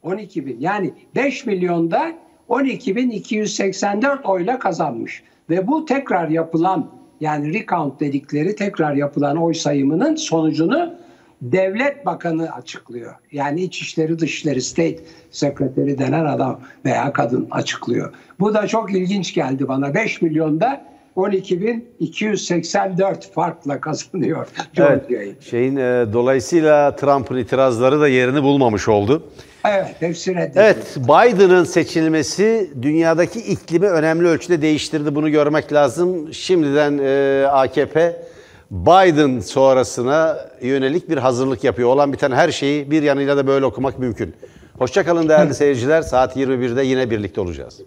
12 0.03 0.47
bin 0.47 0.61
yani 0.61 0.95
5 1.15 1.47
milyonda 1.47 2.13
12 2.49 2.97
bin 2.97 3.11
284 3.11 4.27
oyla 4.27 4.59
kazanmış. 4.59 5.23
Ve 5.51 5.67
bu 5.67 5.85
tekrar 5.85 6.29
yapılan 6.29 6.91
yani 7.21 7.55
recount 7.55 8.01
dedikleri 8.01 8.57
tekrar 8.57 8.95
yapılan 8.95 9.37
oy 9.37 9.55
sayımının 9.55 10.15
sonucunu 10.17 10.95
devlet 11.43 12.07
bakanı 12.07 12.53
açıklıyor. 12.53 13.15
Yani 13.33 13.63
İçişleri 13.63 14.19
Dışişleri 14.19 14.63
State 14.63 14.99
Secretary 15.31 15.99
denen 15.99 16.25
adam 16.25 16.61
veya 16.85 17.13
kadın 17.13 17.49
açıklıyor. 17.51 18.15
Bu 18.41 18.55
da 18.55 18.67
çok 18.67 18.95
ilginç 18.95 19.35
geldi 19.35 19.69
bana. 19.69 19.95
5 19.95 20.23
milyonda 20.23 20.96
12.284 21.17 23.33
farkla 23.33 23.81
kazanıyor 23.81 24.47
Georgia'yı. 24.75 25.29
Evet, 25.29 25.43
şeyin 25.43 25.77
e, 25.77 26.07
dolayısıyla 26.13 26.97
Trump'ın 26.97 27.37
itirazları 27.37 28.01
da 28.01 28.09
yerini 28.09 28.43
bulmamış 28.43 28.89
oldu. 28.89 29.23
Evet, 29.65 29.95
hepsi 30.01 30.35
reddedildi. 30.35 30.59
Evet, 30.59 30.97
Biden'ın 30.97 31.65
seçilmesi 31.65 32.71
dünyadaki 32.83 33.41
iklimi 33.41 33.87
önemli 33.87 34.29
ölçüde 34.29 34.63
değiştirdi. 34.63 35.15
Bunu 35.15 35.31
görmek 35.31 35.73
lazım. 35.73 36.35
Şimdiden 36.35 36.99
e, 37.03 37.47
AKP 37.47 38.27
Biden 38.71 39.41
sonrasına 39.41 40.39
yönelik 40.63 41.11
bir 41.11 41.19
hazırlık 41.19 41.65
yapıyor. 41.65 41.89
Olan 41.89 42.13
biten 42.13 42.33
her 42.33 42.51
şeyi 42.51 42.91
bir 42.91 43.03
yanıyla 43.03 43.37
da 43.37 43.47
böyle 43.47 43.65
okumak 43.65 43.99
mümkün. 43.99 44.35
Hoşçakalın 44.79 45.29
değerli 45.29 45.55
seyirciler. 45.63 46.03
Saat 46.03 46.37
21'de 46.37 46.83
yine 46.83 47.11
birlikte 47.11 47.41
olacağız. 47.41 47.81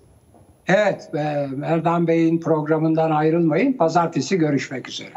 Evet, 0.69 1.09
e, 1.13 1.19
Erdem 1.65 2.07
Bey'in 2.07 2.39
programından 2.39 3.11
ayrılmayın. 3.11 3.73
Pazartesi 3.73 4.37
görüşmek 4.37 4.89
üzere. 4.89 5.13